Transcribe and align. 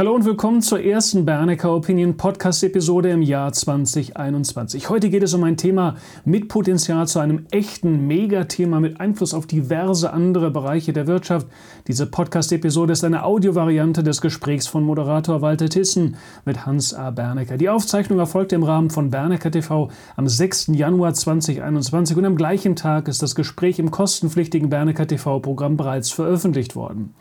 Hallo 0.00 0.14
und 0.14 0.24
willkommen 0.24 0.62
zur 0.62 0.80
ersten 0.80 1.26
Bernecker 1.26 1.76
Opinion 1.76 2.16
Podcast 2.16 2.64
Episode 2.64 3.10
im 3.10 3.20
Jahr 3.20 3.52
2021. 3.52 4.88
Heute 4.88 5.10
geht 5.10 5.22
es 5.22 5.34
um 5.34 5.44
ein 5.44 5.58
Thema 5.58 5.96
mit 6.24 6.48
Potenzial 6.48 7.06
zu 7.06 7.18
einem 7.18 7.44
echten 7.50 8.06
Megathema 8.06 8.80
mit 8.80 8.98
Einfluss 8.98 9.34
auf 9.34 9.46
diverse 9.46 10.10
andere 10.10 10.50
Bereiche 10.50 10.94
der 10.94 11.06
Wirtschaft. 11.06 11.48
Diese 11.86 12.06
Podcast 12.06 12.50
Episode 12.50 12.94
ist 12.94 13.04
eine 13.04 13.24
Audiovariante 13.24 14.02
des 14.02 14.22
Gesprächs 14.22 14.66
von 14.66 14.84
Moderator 14.84 15.42
Walter 15.42 15.68
Tissen 15.68 16.16
mit 16.46 16.64
Hans 16.64 16.94
A. 16.94 17.10
Bernecker. 17.10 17.58
Die 17.58 17.68
Aufzeichnung 17.68 18.20
erfolgte 18.20 18.54
im 18.54 18.62
Rahmen 18.62 18.88
von 18.88 19.10
Bernecker 19.10 19.50
TV 19.50 19.90
am 20.16 20.26
6. 20.26 20.68
Januar 20.68 21.12
2021 21.12 22.16
und 22.16 22.24
am 22.24 22.36
gleichen 22.36 22.74
Tag 22.74 23.06
ist 23.06 23.20
das 23.20 23.34
Gespräch 23.34 23.78
im 23.78 23.90
kostenpflichtigen 23.90 24.70
Bernecker 24.70 25.06
TV 25.06 25.40
Programm 25.40 25.76
bereits 25.76 26.10
veröffentlicht 26.10 26.74
worden. 26.74 27.12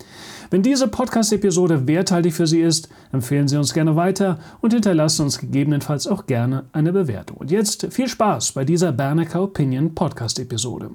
Wenn 0.52 0.64
diese 0.64 0.88
Podcast-Episode 0.88 1.88
werthaltig 1.88 2.34
für 2.34 2.48
Sie 2.48 2.62
ist, 2.62 2.90
empfehlen 3.12 3.48
Sie 3.48 3.58
uns 3.58 3.74
gerne 3.74 3.96
weiter 3.96 4.40
und 4.62 4.74
hinterlassen 4.74 5.24
uns 5.24 5.38
gegebenenfalls 5.38 6.08
auch 6.08 6.26
gerne 6.26 6.66
eine 6.72 6.92
Bewertung. 6.92 7.38
Und 7.38 7.52
jetzt 7.52 7.88
viel 7.92 8.08
Spaß 8.08 8.54
bei 8.54 8.66
dieser 8.66 8.92
Bernecker 8.92 9.44
Opinion 9.44 9.94
Podcast-Episode. 9.94 10.90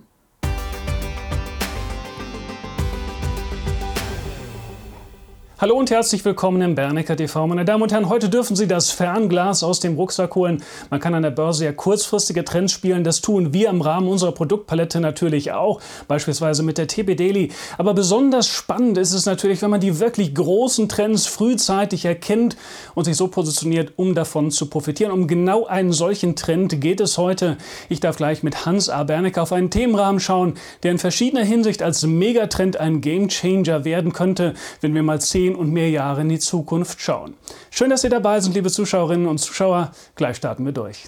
Hallo 5.64 5.78
und 5.78 5.90
herzlich 5.90 6.22
willkommen 6.26 6.60
im 6.60 6.74
Bernecker 6.74 7.16
TV. 7.16 7.46
Meine 7.46 7.64
Damen 7.64 7.82
und 7.82 7.90
Herren, 7.90 8.10
heute 8.10 8.28
dürfen 8.28 8.54
Sie 8.54 8.66
das 8.66 8.90
Fernglas 8.90 9.62
aus 9.62 9.80
dem 9.80 9.94
Rucksack 9.94 10.34
holen. 10.34 10.62
Man 10.90 11.00
kann 11.00 11.14
an 11.14 11.22
der 11.22 11.30
Börse 11.30 11.64
ja 11.64 11.72
kurzfristige 11.72 12.44
Trends 12.44 12.70
spielen. 12.70 13.02
Das 13.02 13.22
tun 13.22 13.54
wir 13.54 13.70
im 13.70 13.80
Rahmen 13.80 14.06
unserer 14.06 14.32
Produktpalette 14.32 15.00
natürlich 15.00 15.52
auch, 15.52 15.80
beispielsweise 16.06 16.62
mit 16.62 16.76
der 16.76 16.86
TB 16.86 17.16
Daily. 17.16 17.50
Aber 17.78 17.94
besonders 17.94 18.46
spannend 18.46 18.98
ist 18.98 19.14
es 19.14 19.24
natürlich, 19.24 19.62
wenn 19.62 19.70
man 19.70 19.80
die 19.80 20.00
wirklich 20.00 20.34
großen 20.34 20.86
Trends 20.86 21.24
frühzeitig 21.24 22.04
erkennt 22.04 22.58
und 22.94 23.04
sich 23.04 23.16
so 23.16 23.28
positioniert, 23.28 23.94
um 23.96 24.14
davon 24.14 24.50
zu 24.50 24.68
profitieren. 24.68 25.12
Um 25.12 25.26
genau 25.26 25.64
einen 25.64 25.94
solchen 25.94 26.36
Trend 26.36 26.78
geht 26.82 27.00
es 27.00 27.16
heute. 27.16 27.56
Ich 27.88 28.00
darf 28.00 28.18
gleich 28.18 28.42
mit 28.42 28.66
Hans 28.66 28.90
A. 28.90 29.04
Bernecker 29.04 29.40
auf 29.40 29.52
einen 29.54 29.70
Themenrahmen 29.70 30.20
schauen, 30.20 30.58
der 30.82 30.90
in 30.90 30.98
verschiedener 30.98 31.42
Hinsicht 31.42 31.82
als 31.82 32.02
Megatrend 32.02 32.76
ein 32.76 33.00
Gamechanger 33.00 33.86
werden 33.86 34.12
könnte, 34.12 34.52
wenn 34.82 34.94
wir 34.94 35.02
mal 35.02 35.22
zehn 35.22 35.53
und 35.54 35.72
mehr 35.72 35.90
Jahre 35.90 36.22
in 36.22 36.28
die 36.28 36.38
Zukunft 36.38 37.00
schauen. 37.00 37.34
Schön, 37.70 37.90
dass 37.90 38.02
Sie 38.02 38.08
dabei 38.08 38.40
sind, 38.40 38.54
liebe 38.54 38.70
Zuschauerinnen 38.70 39.26
und 39.26 39.38
Zuschauer. 39.38 39.92
Gleich 40.14 40.36
starten 40.36 40.64
wir 40.64 40.72
durch. 40.72 41.04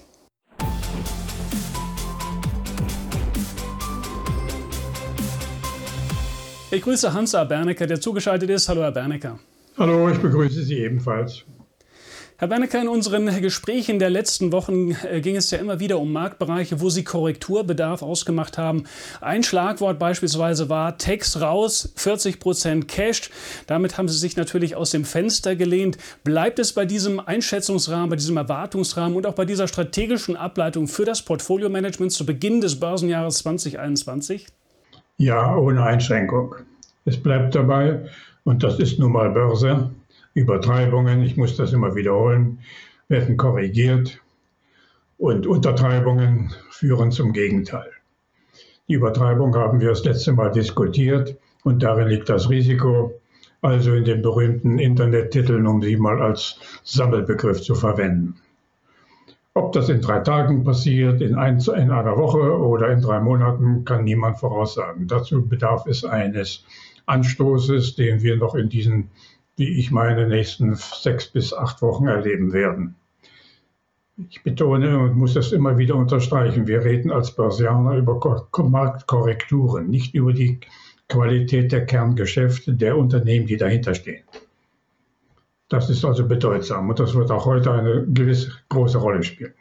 Ich 6.70 6.82
grüße 6.82 7.12
Hans 7.12 7.34
A. 7.34 7.44
Bernecker, 7.44 7.86
der 7.86 8.00
zugeschaltet 8.00 8.50
ist. 8.50 8.68
Hallo, 8.68 8.82
Herr 8.82 8.92
Bernecker. 8.92 9.38
Hallo, 9.78 10.08
ich 10.10 10.18
begrüße 10.18 10.62
Sie 10.62 10.78
ebenfalls. 10.78 11.44
Herr 12.38 12.48
Bernecker, 12.48 12.82
in 12.82 12.88
unseren 12.88 13.40
Gesprächen 13.40 13.98
der 13.98 14.10
letzten 14.10 14.52
Wochen 14.52 14.90
äh, 15.10 15.22
ging 15.22 15.36
es 15.36 15.50
ja 15.50 15.56
immer 15.56 15.80
wieder 15.80 15.98
um 15.98 16.12
Marktbereiche, 16.12 16.82
wo 16.82 16.90
Sie 16.90 17.02
Korrekturbedarf 17.02 18.02
ausgemacht 18.02 18.58
haben. 18.58 18.84
Ein 19.22 19.42
Schlagwort 19.42 19.98
beispielsweise 19.98 20.68
war 20.68 20.98
Text 20.98 21.40
raus, 21.40 21.94
40 21.96 22.38
Prozent 22.38 22.88
Cash. 22.88 23.30
Damit 23.66 23.96
haben 23.96 24.08
Sie 24.08 24.18
sich 24.18 24.36
natürlich 24.36 24.76
aus 24.76 24.90
dem 24.90 25.06
Fenster 25.06 25.56
gelehnt. 25.56 25.96
Bleibt 26.24 26.58
es 26.58 26.74
bei 26.74 26.84
diesem 26.84 27.20
Einschätzungsrahmen, 27.20 28.10
bei 28.10 28.16
diesem 28.16 28.36
Erwartungsrahmen 28.36 29.16
und 29.16 29.24
auch 29.24 29.34
bei 29.34 29.46
dieser 29.46 29.66
strategischen 29.66 30.36
Ableitung 30.36 30.88
für 30.88 31.06
das 31.06 31.22
Portfolio-Management 31.22 32.12
zu 32.12 32.26
Beginn 32.26 32.60
des 32.60 32.78
Börsenjahres 32.78 33.38
2021? 33.38 34.46
Ja, 35.16 35.56
ohne 35.56 35.82
Einschränkung. 35.84 36.54
Es 37.06 37.16
bleibt 37.16 37.54
dabei, 37.54 38.10
und 38.44 38.62
das 38.62 38.78
ist 38.78 38.98
nun 38.98 39.12
mal 39.12 39.30
Börse. 39.30 39.90
Übertreibungen, 40.36 41.22
ich 41.22 41.38
muss 41.38 41.56
das 41.56 41.72
immer 41.72 41.94
wiederholen, 41.94 42.58
werden 43.08 43.38
korrigiert 43.38 44.20
und 45.16 45.46
Untertreibungen 45.46 46.52
führen 46.68 47.10
zum 47.10 47.32
Gegenteil. 47.32 47.90
Die 48.86 48.94
Übertreibung 48.94 49.56
haben 49.56 49.80
wir 49.80 49.88
das 49.88 50.04
letzte 50.04 50.34
Mal 50.34 50.52
diskutiert 50.52 51.38
und 51.64 51.82
darin 51.82 52.08
liegt 52.08 52.28
das 52.28 52.50
Risiko, 52.50 53.18
also 53.62 53.94
in 53.94 54.04
den 54.04 54.20
berühmten 54.20 54.78
Internettiteln, 54.78 55.66
um 55.66 55.80
sie 55.80 55.96
mal 55.96 56.20
als 56.20 56.60
Sammelbegriff 56.84 57.62
zu 57.62 57.74
verwenden. 57.74 58.34
Ob 59.54 59.72
das 59.72 59.88
in 59.88 60.02
drei 60.02 60.20
Tagen 60.20 60.64
passiert, 60.64 61.22
in, 61.22 61.34
ein, 61.34 61.60
in 61.60 61.90
einer 61.90 62.18
Woche 62.18 62.58
oder 62.58 62.90
in 62.90 63.00
drei 63.00 63.20
Monaten, 63.20 63.86
kann 63.86 64.04
niemand 64.04 64.38
voraussagen. 64.38 65.08
Dazu 65.08 65.48
bedarf 65.48 65.86
es 65.86 66.04
eines 66.04 66.66
Anstoßes, 67.06 67.94
den 67.94 68.20
wir 68.20 68.36
noch 68.36 68.54
in 68.54 68.68
diesen 68.68 69.08
wie 69.56 69.78
ich 69.78 69.90
meine 69.90 70.28
nächsten 70.28 70.74
sechs 70.74 71.26
bis 71.26 71.52
acht 71.52 71.82
Wochen 71.82 72.06
erleben 72.06 72.52
werden. 72.52 72.94
Ich 74.30 74.42
betone 74.42 74.98
und 74.98 75.16
muss 75.16 75.34
das 75.34 75.52
immer 75.52 75.76
wieder 75.76 75.94
unterstreichen, 75.94 76.66
wir 76.66 76.84
reden 76.84 77.10
als 77.10 77.32
Börsianer 77.32 77.96
über 77.96 78.46
Marktkorrekturen, 78.56 79.90
nicht 79.90 80.14
über 80.14 80.32
die 80.32 80.58
Qualität 81.08 81.70
der 81.72 81.84
Kerngeschäfte 81.84 82.72
der 82.74 82.96
Unternehmen, 82.96 83.46
die 83.46 83.56
dahinter 83.56 83.94
stehen. 83.94 84.24
Das 85.68 85.90
ist 85.90 86.04
also 86.04 86.26
bedeutsam 86.26 86.88
und 86.88 86.98
das 86.98 87.14
wird 87.14 87.30
auch 87.30 87.44
heute 87.44 87.72
eine 87.72 88.06
gewisse 88.06 88.52
große 88.68 88.98
Rolle 88.98 89.22
spielen. 89.22 89.54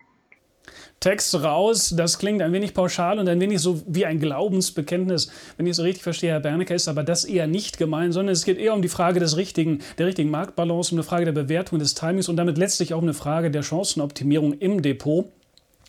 Text 1.00 1.35
raus. 1.35 1.94
Das 1.95 2.17
klingt 2.17 2.41
ein 2.41 2.51
wenig 2.53 2.73
pauschal 2.73 3.19
und 3.19 3.29
ein 3.29 3.39
wenig 3.39 3.59
so 3.59 3.81
wie 3.85 4.06
ein 4.06 4.19
Glaubensbekenntnis. 4.19 5.29
Wenn 5.57 5.67
ich 5.67 5.73
es 5.73 5.83
richtig 5.83 6.03
verstehe, 6.03 6.31
Herr 6.31 6.39
Bernecker, 6.39 6.73
ist 6.73 6.88
aber 6.88 7.03
das 7.03 7.25
eher 7.25 7.47
nicht 7.47 7.78
gemeint, 7.78 8.13
sondern 8.13 8.33
es 8.33 8.45
geht 8.45 8.57
eher 8.57 8.73
um 8.73 8.81
die 8.81 8.89
Frage 8.89 9.19
des 9.19 9.38
richtigen, 9.38 9.79
der 9.97 10.07
richtigen 10.07 10.31
Marktbalance, 10.31 10.94
um 10.94 10.97
eine 10.97 11.03
Frage 11.03 11.25
der 11.25 11.31
Bewertung 11.31 11.79
des 11.79 11.94
Timings 11.94 12.29
und 12.29 12.38
damit 12.38 12.57
letztlich 12.57 12.94
auch 12.94 13.01
eine 13.01 13.13
Frage 13.13 13.51
der 13.51 13.61
Chancenoptimierung 13.61 14.53
im 14.53 14.81
Depot. 14.81 15.25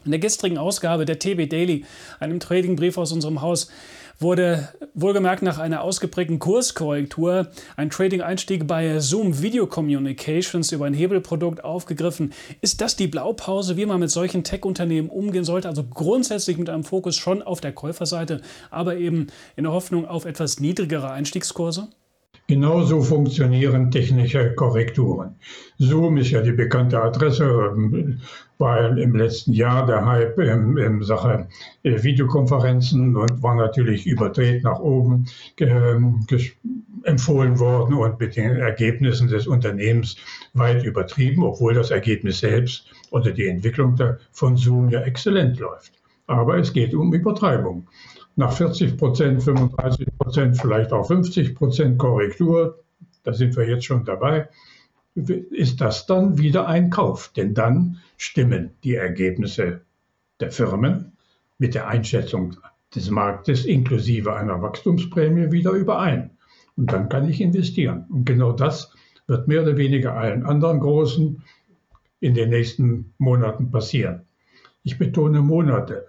In 0.05 0.13
der 0.13 0.21
gestrigen 0.21 0.59
Ausgabe 0.59 1.05
der 1.05 1.19
TB 1.19 1.49
Daily, 1.51 1.85
einem 2.21 2.39
Tradingbrief 2.39 2.97
aus 2.97 3.11
unserem 3.11 3.41
Haus, 3.41 3.69
wurde 4.19 4.69
wohlgemerkt 4.95 5.43
nach 5.43 5.59
einer 5.59 5.83
ausgeprägten 5.83 6.39
Kurskorrektur 6.39 7.49
ein 7.77 7.91
Trading-Einstieg 7.91 8.67
bei 8.67 8.99
Zoom 8.99 9.43
Video 9.43 9.67
Communications 9.67 10.73
über 10.73 10.87
ein 10.87 10.95
Hebelprodukt 10.95 11.65
aufgegriffen. 11.65 12.33
Ist 12.61 12.81
das 12.81 12.97
die 12.97 13.09
Blaupause, 13.09 13.77
wie 13.77 13.87
man 13.87 14.01
mit 14.01 14.11
solchen 14.11 14.45
Tech-Unternehmen 14.45 15.09
umgehen 15.09 15.45
sollte? 15.45 15.69
Also 15.69 15.85
grundsätzlich 15.85 16.57
mit 16.57 16.71
einem 16.71 16.85
Fokus 16.85 17.17
schon 17.17 17.43
auf 17.43 17.61
der 17.61 17.73
Käuferseite, 17.73 18.41
aber 18.71 18.97
eben 18.97 19.27
in 19.57 19.65
der 19.65 19.73
Hoffnung 19.73 20.07
auf 20.07 20.25
etwas 20.25 20.61
niedrigere 20.61 21.11
Einstiegskurse? 21.11 21.89
Genauso 22.49 23.03
funktionieren 23.03 23.91
technische 23.91 24.55
Korrekturen. 24.55 25.35
Zoom 25.79 26.17
ist 26.17 26.31
ja 26.31 26.43
die 26.43 26.53
bekannte 26.53 27.03
Adresse, 27.03 27.45
ähm, 27.45 28.21
war 28.59 28.97
im 28.97 29.17
letzten 29.17 29.53
Jahr 29.53 29.85
der 29.85 30.07
Hype 30.07 30.39
in, 30.39 30.77
in 30.77 31.03
Sache 31.03 31.49
äh, 31.83 32.01
Videokonferenzen 32.05 33.17
und 33.17 33.43
war 33.43 33.57
natürlich 33.57 34.07
überdreht 34.07 34.63
nach 34.63 34.79
oben 34.79 35.27
ähm, 35.59 36.25
empfohlen 37.03 37.59
worden 37.59 37.95
und 37.95 38.21
mit 38.21 38.37
den 38.37 38.57
Ergebnissen 38.57 39.27
des 39.27 39.49
Unternehmens 39.49 40.17
weit 40.55 40.85
übertrieben, 40.85 41.43
obwohl 41.43 41.75
das 41.75 41.91
Ergebnis 41.91 42.39
selbst 42.39 42.87
oder 43.11 43.33
die 43.33 43.49
Entwicklung 43.49 43.99
von 44.31 44.57
Zoom 44.57 44.91
ja 44.91 45.01
exzellent 45.01 45.59
läuft. 45.59 45.93
Aber 46.29 46.59
es 46.59 46.73
geht 46.73 46.95
um 46.95 47.13
Übertreibung 47.13 47.89
nach 48.37 48.53
40 48.53 48.97
Prozent, 48.97 49.43
35 49.43 50.07
Prozent, 50.19 50.61
vielleicht 50.61 50.93
auch 50.93 51.07
50 51.07 51.55
Prozent 51.55 51.99
Korrektur, 51.99 52.85
da 53.23 53.33
sind 53.33 53.57
wir 53.57 53.69
jetzt 53.69 53.87
schon 53.87 54.05
dabei, 54.05 54.49
ist 55.15 55.81
das 55.81 56.07
dann 56.07 56.39
wieder 56.39 56.69
ein 56.69 56.91
Kauf. 56.91 57.33
Denn 57.35 57.55
dann 57.55 57.99
stimmen 58.19 58.73
die 58.85 58.95
Ergebnisse 58.95 59.81
der 60.41 60.53
Firmen 60.53 61.17
mit 61.59 61.75
der 61.75 61.89
Einschätzung 61.89 62.57
des 62.95 63.11
Marktes 63.11 63.65
inklusive 63.65 64.35
einer 64.35 64.61
Wachstumsprämie 64.61 65.51
wieder 65.51 65.73
überein. 65.73 66.31
Und 66.77 66.93
dann 66.93 67.09
kann 67.09 67.29
ich 67.29 67.41
investieren. 67.41 68.05
Und 68.11 68.27
genau 68.27 68.53
das 68.53 68.93
wird 69.27 69.49
mehr 69.49 69.63
oder 69.63 69.79
weniger 69.79 70.15
allen 70.15 70.45
anderen 70.45 70.81
Großen 70.81 71.43
in 72.21 72.35
den 72.35 72.51
nächsten 72.51 73.15
Monaten 73.19 73.71
passieren. 73.71 74.27
Ich 74.83 74.99
betone 74.99 75.41
Monate. 75.41 76.09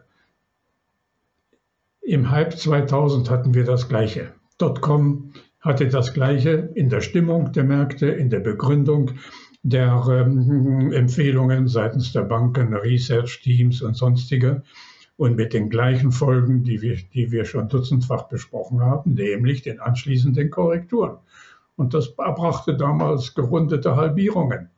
Im 2.07 2.31
Hype 2.31 2.57
2000 2.57 3.30
hatten 3.30 3.54
wir 3.54 3.65
das 3.65 3.89
Gleiche. 3.89 4.31
Dotcom 4.59 5.33
hatte 5.59 5.89
das 5.89 6.13
Gleiche 6.13 6.69
in 6.74 6.88
der 6.88 7.01
Stimmung 7.01 7.51
der 7.51 7.65
Märkte, 7.65 8.07
in 8.07 8.30
der 8.30 8.39
Begründung 8.39 9.12
der 9.62 10.06
ähm, 10.09 10.94
Empfehlungen 10.94 11.68
seitens 11.68 12.13
der 12.13 12.21
Banken, 12.21 12.74
Research-Teams 12.74 13.81
und 13.81 13.98
sonstige 13.98 14.63
und 15.18 15.36
mit 15.36 15.51
den 15.51 15.69
gleichen 15.69 16.13
Folgen, 16.13 16.63
die 16.63 16.81
wir, 16.81 16.95
die 17.13 17.33
wir 17.33 17.44
schon 17.44 17.68
dutzendfach 17.68 18.30
besprochen 18.30 18.80
haben, 18.80 19.15
nämlich 19.15 19.63
den 19.63 19.81
anschließenden 19.81 20.50
Korrekturen. 20.50 21.18
Und 21.75 21.94
das 21.94 22.15
brachte 22.15 22.77
damals 22.77 23.36
gerundete 23.36 23.98
Halbierungen. 23.98 24.69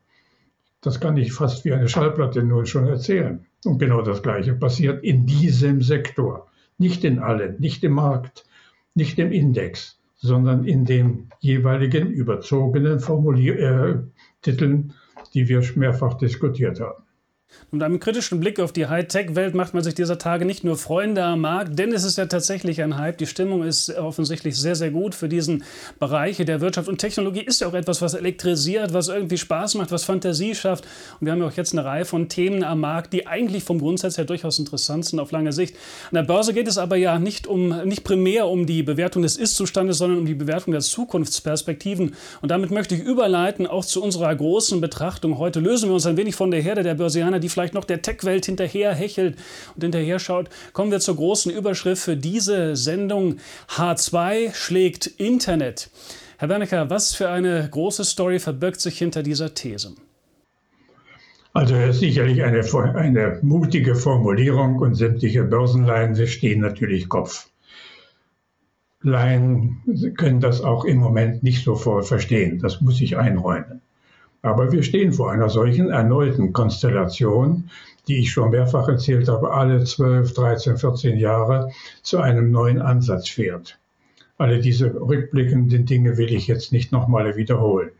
Das 0.80 0.98
kann 0.98 1.16
ich 1.16 1.32
fast 1.32 1.64
wie 1.64 1.74
eine 1.74 1.88
Schallplatte 1.88 2.42
nun 2.42 2.66
schon 2.66 2.88
erzählen. 2.88 3.46
Und 3.64 3.78
genau 3.78 4.02
das 4.02 4.20
Gleiche 4.20 4.54
passiert 4.54 5.04
in 5.04 5.26
diesem 5.26 5.80
Sektor. 5.80 6.49
Nicht 6.80 7.04
in 7.04 7.18
allen, 7.18 7.60
nicht 7.60 7.84
im 7.84 7.92
Markt, 7.92 8.46
nicht 8.94 9.18
im 9.18 9.32
Index, 9.32 10.00
sondern 10.16 10.64
in 10.64 10.86
den 10.86 11.28
jeweiligen 11.38 12.10
überzogenen 12.10 13.00
Formulier 13.00 13.58
äh, 13.58 13.98
Titeln, 14.40 14.94
die 15.34 15.46
wir 15.46 15.62
mehrfach 15.76 16.14
diskutiert 16.14 16.80
haben. 16.80 17.04
Mit 17.72 17.84
einem 17.84 18.00
kritischen 18.00 18.40
Blick 18.40 18.58
auf 18.58 18.72
die 18.72 18.86
Hightech-Welt 18.86 19.54
macht 19.54 19.74
man 19.74 19.84
sich 19.84 19.94
dieser 19.94 20.18
Tage 20.18 20.44
nicht 20.44 20.64
nur 20.64 20.76
Freunde 20.76 21.22
am 21.22 21.42
Markt, 21.42 21.78
denn 21.78 21.92
es 21.92 22.02
ist 22.02 22.18
ja 22.18 22.26
tatsächlich 22.26 22.82
ein 22.82 22.98
Hype. 22.98 23.18
Die 23.18 23.26
Stimmung 23.26 23.62
ist 23.62 23.96
offensichtlich 23.96 24.56
sehr, 24.56 24.74
sehr 24.74 24.90
gut 24.90 25.14
für 25.14 25.28
diesen 25.28 25.62
Bereich 26.00 26.38
der 26.38 26.60
Wirtschaft. 26.60 26.88
Und 26.88 26.98
Technologie 26.98 27.42
ist 27.42 27.60
ja 27.60 27.68
auch 27.68 27.74
etwas, 27.74 28.02
was 28.02 28.14
elektrisiert, 28.14 28.92
was 28.92 29.06
irgendwie 29.06 29.38
Spaß 29.38 29.76
macht, 29.76 29.92
was 29.92 30.02
Fantasie 30.02 30.56
schafft. 30.56 30.84
Und 31.20 31.26
wir 31.26 31.32
haben 31.32 31.40
ja 31.40 31.46
auch 31.46 31.56
jetzt 31.56 31.72
eine 31.72 31.84
Reihe 31.84 32.04
von 32.04 32.28
Themen 32.28 32.64
am 32.64 32.80
Markt, 32.80 33.12
die 33.12 33.28
eigentlich 33.28 33.62
vom 33.62 33.78
Grundsatz 33.78 34.18
her 34.18 34.24
durchaus 34.24 34.58
interessant 34.58 35.06
sind 35.06 35.20
auf 35.20 35.30
lange 35.30 35.52
Sicht. 35.52 35.76
An 36.10 36.16
der 36.16 36.24
Börse 36.24 36.52
geht 36.52 36.66
es 36.66 36.76
aber 36.76 36.96
ja 36.96 37.20
nicht, 37.20 37.46
um, 37.46 37.68
nicht 37.84 38.02
primär 38.02 38.48
um 38.48 38.66
die 38.66 38.82
Bewertung 38.82 39.22
des 39.22 39.36
Ist-Zustandes, 39.36 39.98
sondern 39.98 40.18
um 40.18 40.26
die 40.26 40.34
Bewertung 40.34 40.72
der 40.72 40.80
Zukunftsperspektiven. 40.80 42.14
Und 42.42 42.50
damit 42.50 42.72
möchte 42.72 42.96
ich 42.96 43.02
überleiten 43.02 43.68
auch 43.68 43.84
zu 43.84 44.02
unserer 44.02 44.34
großen 44.34 44.80
Betrachtung. 44.80 45.38
Heute 45.38 45.60
lösen 45.60 45.88
wir 45.88 45.94
uns 45.94 46.06
ein 46.06 46.16
wenig 46.16 46.34
von 46.34 46.50
der 46.50 46.62
Herde 46.62 46.82
der 46.82 46.94
Börsianer, 46.94 47.38
die 47.40 47.48
vielleicht 47.48 47.74
noch 47.74 47.84
der 47.84 48.02
Tech-Welt 48.02 48.46
hinterher 48.46 48.94
hechelt 48.94 49.36
und 49.74 49.82
hinterher 49.82 50.18
schaut, 50.18 50.48
kommen 50.72 50.90
wir 50.90 51.00
zur 51.00 51.16
großen 51.16 51.52
Überschrift 51.52 52.02
für 52.02 52.16
diese 52.16 52.76
Sendung. 52.76 53.36
H2 53.68 54.54
schlägt 54.54 55.06
Internet. 55.06 55.90
Herr 56.38 56.48
Bernecker, 56.48 56.88
was 56.88 57.14
für 57.14 57.28
eine 57.28 57.68
große 57.70 58.04
Story 58.04 58.38
verbirgt 58.38 58.80
sich 58.80 58.98
hinter 58.98 59.22
dieser 59.22 59.54
These? 59.54 59.94
Also 61.52 61.74
sicherlich 61.92 62.42
eine, 62.44 62.62
eine 62.94 63.38
mutige 63.42 63.96
Formulierung 63.96 64.76
und 64.76 64.94
sämtliche 64.94 65.42
Börsenleihen 65.42 66.14
stehen 66.26 66.60
natürlich 66.60 67.08
Kopf. 67.08 67.48
Laien 69.02 69.82
können 70.16 70.40
das 70.40 70.60
auch 70.60 70.84
im 70.84 70.98
Moment 70.98 71.42
nicht 71.42 71.64
so 71.64 71.74
voll 71.74 72.02
verstehen. 72.02 72.58
Das 72.58 72.80
muss 72.80 73.00
ich 73.00 73.16
einräumen. 73.16 73.80
Aber 74.42 74.72
wir 74.72 74.82
stehen 74.82 75.12
vor 75.12 75.30
einer 75.30 75.50
solchen 75.50 75.90
erneuten 75.90 76.52
Konstellation, 76.52 77.70
die 78.08 78.20
ich 78.20 78.30
schon 78.30 78.50
mehrfach 78.50 78.88
erzählt 78.88 79.28
habe, 79.28 79.52
alle 79.52 79.84
12, 79.84 80.32
13, 80.32 80.78
14 80.78 81.18
Jahre 81.18 81.70
zu 82.02 82.18
einem 82.18 82.50
neuen 82.50 82.80
Ansatz 82.80 83.28
fährt. 83.28 83.78
Alle 84.38 84.60
diese 84.60 84.94
rückblickenden 84.94 85.84
Dinge 85.84 86.16
will 86.16 86.32
ich 86.32 86.46
jetzt 86.46 86.72
nicht 86.72 86.92
nochmal 86.92 87.36
wiederholen. 87.36 87.90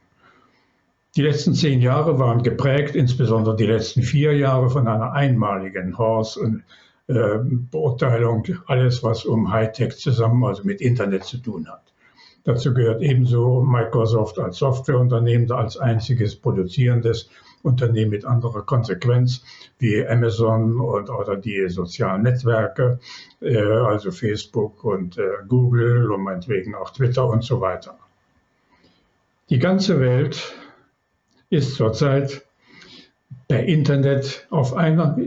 Die 1.17 1.23
letzten 1.23 1.55
zehn 1.55 1.81
Jahre 1.81 2.19
waren 2.19 2.43
geprägt, 2.43 2.95
insbesondere 2.95 3.57
die 3.57 3.67
letzten 3.67 4.03
vier 4.03 4.37
Jahre, 4.37 4.71
von 4.71 4.89
einer 4.89 5.13
einmaligen 5.13 5.99
Horse- 5.99 6.41
und 6.41 6.63
äh, 7.09 7.39
Beurteilung, 7.43 8.47
alles 8.67 9.03
was 9.03 9.25
um 9.25 9.51
Hightech 9.53 9.99
zusammen, 9.99 10.45
also 10.45 10.63
mit 10.65 10.81
Internet 10.81 11.25
zu 11.25 11.39
tun 11.39 11.69
hat. 11.69 11.90
Dazu 12.45 12.73
gehört 12.73 13.03
ebenso 13.03 13.63
Microsoft 13.63 14.39
als 14.39 14.59
Softwareunternehmen, 14.59 15.51
als 15.53 15.77
einziges 15.77 16.37
produzierendes 16.37 17.29
Unternehmen 17.63 18.11
mit 18.11 18.25
anderer 18.25 18.63
Konsequenz 18.63 19.45
wie 19.79 20.07
Amazon 20.07 20.81
und 20.81 21.11
oder 21.11 21.37
die 21.37 21.69
sozialen 21.69 22.23
Netzwerke, 22.23 22.99
äh, 23.43 23.59
also 23.59 24.11
Facebook 24.11 24.83
und 24.85 25.19
äh, 25.19 25.23
Google 25.47 26.11
und 26.11 26.23
meinetwegen 26.23 26.75
auch 26.75 26.91
Twitter 26.91 27.29
und 27.29 27.45
so 27.45 27.61
weiter. 27.61 27.99
Die 29.51 29.59
ganze 29.59 30.01
Welt 30.01 30.55
ist 31.51 31.75
zurzeit 31.75 32.47
per 33.49 33.65
Internet 33.65 34.47
auf 34.51 34.75
einer 34.75 35.19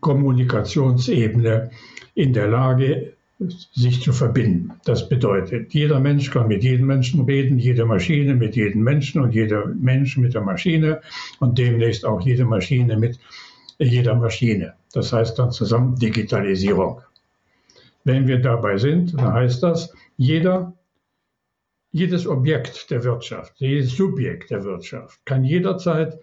Kommunikationsebene 0.00 1.70
in 2.14 2.32
der 2.32 2.48
Lage, 2.48 3.13
sich 3.50 4.02
zu 4.02 4.12
verbinden. 4.12 4.72
Das 4.84 5.08
bedeutet, 5.08 5.72
jeder 5.74 6.00
Mensch 6.00 6.30
kann 6.30 6.48
mit 6.48 6.62
jedem 6.62 6.86
Menschen 6.86 7.24
reden, 7.24 7.58
jede 7.58 7.84
Maschine 7.84 8.34
mit 8.34 8.56
jedem 8.56 8.82
Menschen 8.82 9.22
und 9.22 9.34
jeder 9.34 9.66
Mensch 9.66 10.16
mit 10.16 10.34
der 10.34 10.42
Maschine 10.42 11.00
und 11.40 11.58
demnächst 11.58 12.04
auch 12.04 12.20
jede 12.20 12.44
Maschine 12.44 12.96
mit 12.96 13.18
jeder 13.78 14.14
Maschine. 14.14 14.74
Das 14.92 15.12
heißt 15.12 15.38
dann 15.38 15.50
zusammen 15.50 15.96
Digitalisierung. 15.96 17.00
Wenn 18.04 18.26
wir 18.26 18.38
dabei 18.38 18.78
sind, 18.78 19.14
dann 19.14 19.32
heißt 19.32 19.62
das, 19.62 19.92
jeder, 20.16 20.74
jedes 21.90 22.26
Objekt 22.26 22.90
der 22.90 23.02
Wirtschaft, 23.04 23.54
jedes 23.56 23.96
Subjekt 23.96 24.50
der 24.50 24.64
Wirtschaft 24.64 25.24
kann 25.24 25.44
jederzeit 25.44 26.18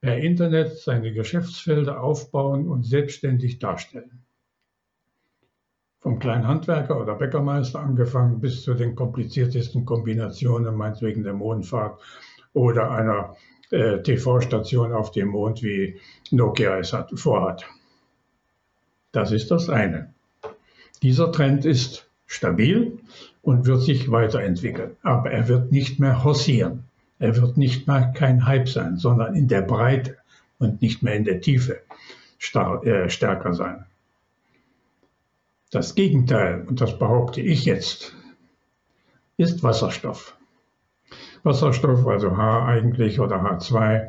per 0.00 0.18
Internet 0.18 0.78
seine 0.78 1.12
Geschäftsfelder 1.12 2.02
aufbauen 2.02 2.68
und 2.68 2.84
selbstständig 2.84 3.58
darstellen 3.58 4.23
vom 6.04 6.18
kleinen 6.18 6.46
Handwerker 6.46 7.00
oder 7.00 7.14
Bäckermeister 7.14 7.80
angefangen 7.80 8.38
bis 8.38 8.62
zu 8.62 8.74
den 8.74 8.94
kompliziertesten 8.94 9.86
Kombinationen, 9.86 10.76
meinetwegen 10.76 11.24
der 11.24 11.32
Mondfahrt 11.32 11.98
oder 12.52 12.90
einer 12.90 13.36
äh, 13.70 14.02
TV-Station 14.02 14.92
auf 14.92 15.12
dem 15.12 15.28
Mond, 15.28 15.62
wie 15.62 15.98
Nokia 16.30 16.76
es 16.76 16.92
hat, 16.92 17.10
vorhat. 17.18 17.64
Das 19.12 19.32
ist 19.32 19.50
das 19.50 19.70
eine. 19.70 20.12
Dieser 21.02 21.32
Trend 21.32 21.64
ist 21.64 22.06
stabil 22.26 22.98
und 23.40 23.64
wird 23.64 23.80
sich 23.80 24.10
weiterentwickeln, 24.10 24.98
aber 25.02 25.30
er 25.30 25.48
wird 25.48 25.72
nicht 25.72 26.00
mehr 26.00 26.22
hossieren. 26.22 26.84
Er 27.18 27.34
wird 27.34 27.56
nicht 27.56 27.86
mehr 27.86 28.12
kein 28.14 28.46
Hype 28.46 28.68
sein, 28.68 28.98
sondern 28.98 29.34
in 29.34 29.48
der 29.48 29.62
Breite 29.62 30.18
und 30.58 30.82
nicht 30.82 31.02
mehr 31.02 31.14
in 31.14 31.24
der 31.24 31.40
Tiefe 31.40 31.80
äh, 32.52 33.08
stärker 33.08 33.54
sein. 33.54 33.86
Das 35.74 35.96
Gegenteil, 35.96 36.64
und 36.68 36.80
das 36.80 37.00
behaupte 37.00 37.40
ich 37.40 37.64
jetzt, 37.64 38.14
ist 39.36 39.64
Wasserstoff. 39.64 40.36
Wasserstoff, 41.42 42.06
also 42.06 42.36
H 42.36 42.64
eigentlich 42.64 43.18
oder 43.18 43.42
H2, 43.42 44.08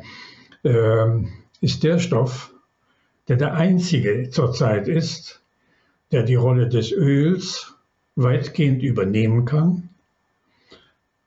äh, 0.62 1.24
ist 1.60 1.82
der 1.82 1.98
Stoff, 1.98 2.54
der 3.26 3.34
der 3.34 3.54
einzige 3.54 4.30
zurzeit 4.30 4.86
ist, 4.86 5.42
der 6.12 6.22
die 6.22 6.36
Rolle 6.36 6.68
des 6.68 6.92
Öls 6.92 7.74
weitgehend 8.14 8.84
übernehmen 8.84 9.44
kann. 9.44 9.88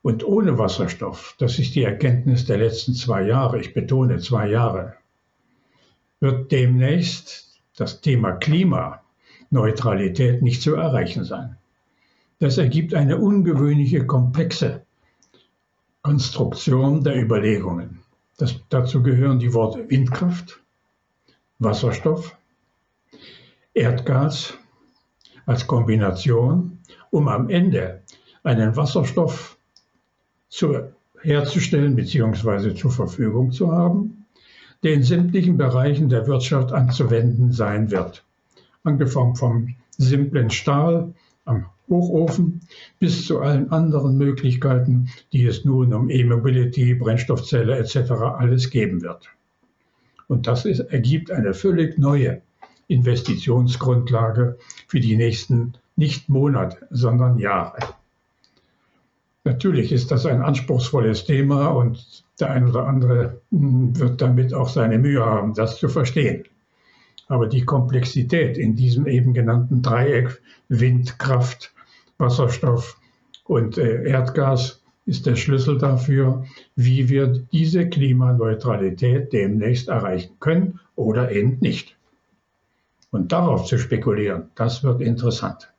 Und 0.02 0.24
ohne 0.24 0.58
Wasserstoff, 0.58 1.36
das 1.38 1.60
ist 1.60 1.76
die 1.76 1.84
Erkenntnis 1.84 2.46
der 2.46 2.60
letzten 2.60 2.94
zwei 2.94 3.24
Jahre, 3.24 3.60
ich 3.60 3.74
betone 3.74 4.20
zwei 4.20 4.48
Jahre, 4.48 4.96
wird 6.22 6.50
demnächst 6.54 7.60
das 7.76 8.00
Thema 8.00 8.32
Klima 8.32 9.04
Neutralität 9.52 10.42
nicht 10.42 10.62
zu 10.62 10.76
erreichen 10.76 11.24
sein. 11.24 11.58
Das 12.40 12.58
ergibt 12.58 12.94
eine 12.94 13.18
ungewöhnliche, 13.18 14.06
komplexe 14.06 14.82
Konstruktion 16.04 17.04
der 17.04 17.22
Überlegungen. 17.22 18.00
Das, 18.38 18.56
dazu 18.70 19.04
gehören 19.04 19.40
die 19.40 19.54
Worte 19.54 19.90
Windkraft, 19.90 20.62
Wasserstoff, 21.58 22.38
Erdgas 23.74 24.54
als 25.46 25.68
Kombination, 25.68 26.80
um 27.10 27.28
am 27.28 27.50
Ende 27.50 28.02
einen 28.44 28.76
Wasserstoff 28.76 29.58
zu, 30.48 30.94
herzustellen 31.22 31.96
bzw. 31.96 32.76
zur 32.76 32.92
Verfügung 32.92 33.52
zu 33.52 33.72
haben, 33.72 34.26
der 34.84 34.94
in 34.94 35.04
sämtlichen 35.04 35.58
Bereichen 35.58 36.08
der 36.08 36.28
Wirtschaft 36.28 36.72
anzuwenden 36.72 37.52
sein 37.52 37.92
wird 37.92 38.24
angefangen 38.90 39.36
vom 39.36 39.76
simplen 39.98 40.50
Stahl 40.50 41.14
am 41.46 41.66
Hochofen 41.90 42.62
bis 43.00 43.26
zu 43.26 43.40
allen 43.40 43.72
anderen 43.72 44.18
Möglichkeiten, 44.18 45.10
die 45.34 45.46
es 45.46 45.66
nun 45.66 45.94
um 45.94 46.10
E-Mobility, 46.10 46.94
Brennstoffzelle 46.94 47.78
etc. 47.78 48.12
alles 48.38 48.70
geben 48.70 49.02
wird. 49.02 49.30
Und 50.28 50.46
das 50.48 50.66
ist, 50.66 50.80
ergibt 50.80 51.32
eine 51.32 51.54
völlig 51.54 51.98
neue 51.98 52.42
Investitionsgrundlage 52.88 54.58
für 54.88 55.00
die 55.00 55.16
nächsten 55.16 55.74
nicht 55.96 56.30
Monate, 56.30 56.88
sondern 56.92 57.40
Jahre. 57.40 57.80
Natürlich 59.44 59.92
ist 59.92 60.12
das 60.12 60.26
ein 60.26 60.42
anspruchsvolles 60.42 61.26
Thema 61.26 61.68
und 61.68 62.24
der 62.40 62.52
ein 62.52 62.68
oder 62.68 62.86
andere 62.88 63.42
hm, 63.52 63.98
wird 64.00 64.22
damit 64.22 64.54
auch 64.54 64.70
seine 64.70 65.00
Mühe 65.00 65.26
haben, 65.26 65.54
das 65.54 65.80
zu 65.80 65.90
verstehen. 65.90 66.44
Aber 67.30 67.48
die 67.48 67.64
Komplexität 67.64 68.58
in 68.58 68.76
diesem 68.76 69.08
eben 69.08 69.34
genannten 69.34 69.82
Dreieck 69.82 70.42
Wind, 70.68 71.18
Kraft, 71.20 71.74
Wasserstoff 72.18 73.00
und 73.46 73.78
äh, 73.78 74.04
Erdgas 74.04 74.82
ist 75.06 75.26
der 75.26 75.36
Schlüssel 75.36 75.78
dafür, 75.78 76.46
wie 76.76 77.08
wir 77.08 77.28
diese 77.28 77.88
Klimaneutralität 77.88 79.32
demnächst 79.32 79.88
erreichen 79.88 80.36
können 80.40 80.80
oder 80.96 81.32
eben 81.32 81.58
nicht. 81.62 81.98
Und 83.12 83.32
darauf 83.32 83.66
zu 83.66 83.80
spekulieren, 83.80 84.50
das 84.56 84.84
wird 84.84 85.02
interessant. 85.02 85.72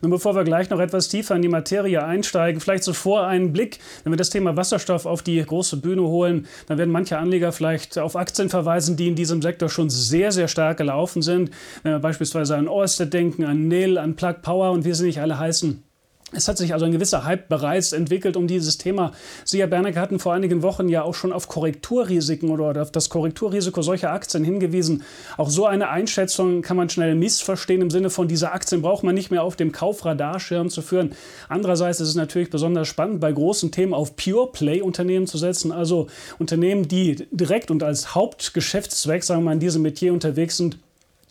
Nun, 0.00 0.10
bevor 0.10 0.34
wir 0.34 0.44
gleich 0.44 0.70
noch 0.70 0.80
etwas 0.80 1.08
tiefer 1.08 1.34
in 1.34 1.42
die 1.42 1.48
Materie 1.48 2.02
einsteigen, 2.04 2.60
vielleicht 2.60 2.84
zuvor 2.84 3.26
einen 3.26 3.52
Blick, 3.52 3.78
wenn 4.02 4.12
wir 4.12 4.16
das 4.16 4.30
Thema 4.30 4.56
Wasserstoff 4.56 5.06
auf 5.06 5.22
die 5.22 5.42
große 5.42 5.78
Bühne 5.78 6.02
holen, 6.02 6.46
dann 6.66 6.78
werden 6.78 6.90
manche 6.90 7.18
Anleger 7.18 7.52
vielleicht 7.52 7.98
auf 7.98 8.16
Aktien 8.16 8.48
verweisen, 8.48 8.96
die 8.96 9.08
in 9.08 9.14
diesem 9.14 9.42
Sektor 9.42 9.68
schon 9.68 9.90
sehr, 9.90 10.32
sehr 10.32 10.48
stark 10.48 10.78
gelaufen 10.78 11.22
sind. 11.22 11.50
Wenn 11.82 11.92
wir 11.92 11.98
beispielsweise 11.98 12.56
an 12.56 12.68
Orsted 12.68 13.12
denken, 13.12 13.44
an 13.44 13.68
Nil, 13.68 13.98
an 13.98 14.16
Plug 14.16 14.36
Power 14.42 14.72
und 14.72 14.84
wie 14.84 14.94
sie 14.94 15.06
nicht 15.06 15.20
alle 15.20 15.38
heißen. 15.38 15.82
Es 16.30 16.46
hat 16.46 16.58
sich 16.58 16.74
also 16.74 16.84
ein 16.84 16.92
gewisser 16.92 17.24
Hype 17.24 17.48
bereits 17.48 17.92
entwickelt 17.92 18.36
um 18.36 18.46
dieses 18.46 18.76
Thema. 18.76 19.12
Sie, 19.44 19.60
Herr 19.60 19.66
Bernecke, 19.66 19.98
hatten 19.98 20.18
vor 20.18 20.34
einigen 20.34 20.62
Wochen 20.62 20.90
ja 20.90 21.02
auch 21.02 21.14
schon 21.14 21.32
auf 21.32 21.48
Korrekturrisiken 21.48 22.50
oder 22.50 22.82
auf 22.82 22.92
das 22.92 23.08
Korrekturrisiko 23.08 23.80
solcher 23.80 24.12
Aktien 24.12 24.44
hingewiesen. 24.44 25.04
Auch 25.38 25.48
so 25.48 25.64
eine 25.64 25.88
Einschätzung 25.88 26.60
kann 26.60 26.76
man 26.76 26.90
schnell 26.90 27.14
missverstehen 27.14 27.80
im 27.80 27.90
Sinne 27.90 28.10
von, 28.10 28.28
diese 28.28 28.52
Aktien 28.52 28.82
braucht 28.82 29.04
man 29.04 29.14
nicht 29.14 29.30
mehr 29.30 29.42
auf 29.42 29.56
dem 29.56 29.72
Kaufradarschirm 29.72 30.68
zu 30.68 30.82
führen. 30.82 31.14
Andererseits 31.48 32.00
ist 32.00 32.08
es 32.08 32.14
natürlich 32.14 32.50
besonders 32.50 32.88
spannend, 32.88 33.20
bei 33.20 33.32
großen 33.32 33.72
Themen 33.72 33.94
auf 33.94 34.14
Pure-Play-Unternehmen 34.16 35.26
zu 35.26 35.38
setzen, 35.38 35.72
also 35.72 36.08
Unternehmen, 36.38 36.88
die 36.88 37.26
direkt 37.30 37.70
und 37.70 37.82
als 37.82 38.14
Hauptgeschäftszweck, 38.14 39.24
sagen 39.24 39.40
wir 39.40 39.44
mal, 39.46 39.52
in 39.54 39.60
diesem 39.60 39.80
Metier 39.80 40.12
unterwegs 40.12 40.58
sind 40.58 40.78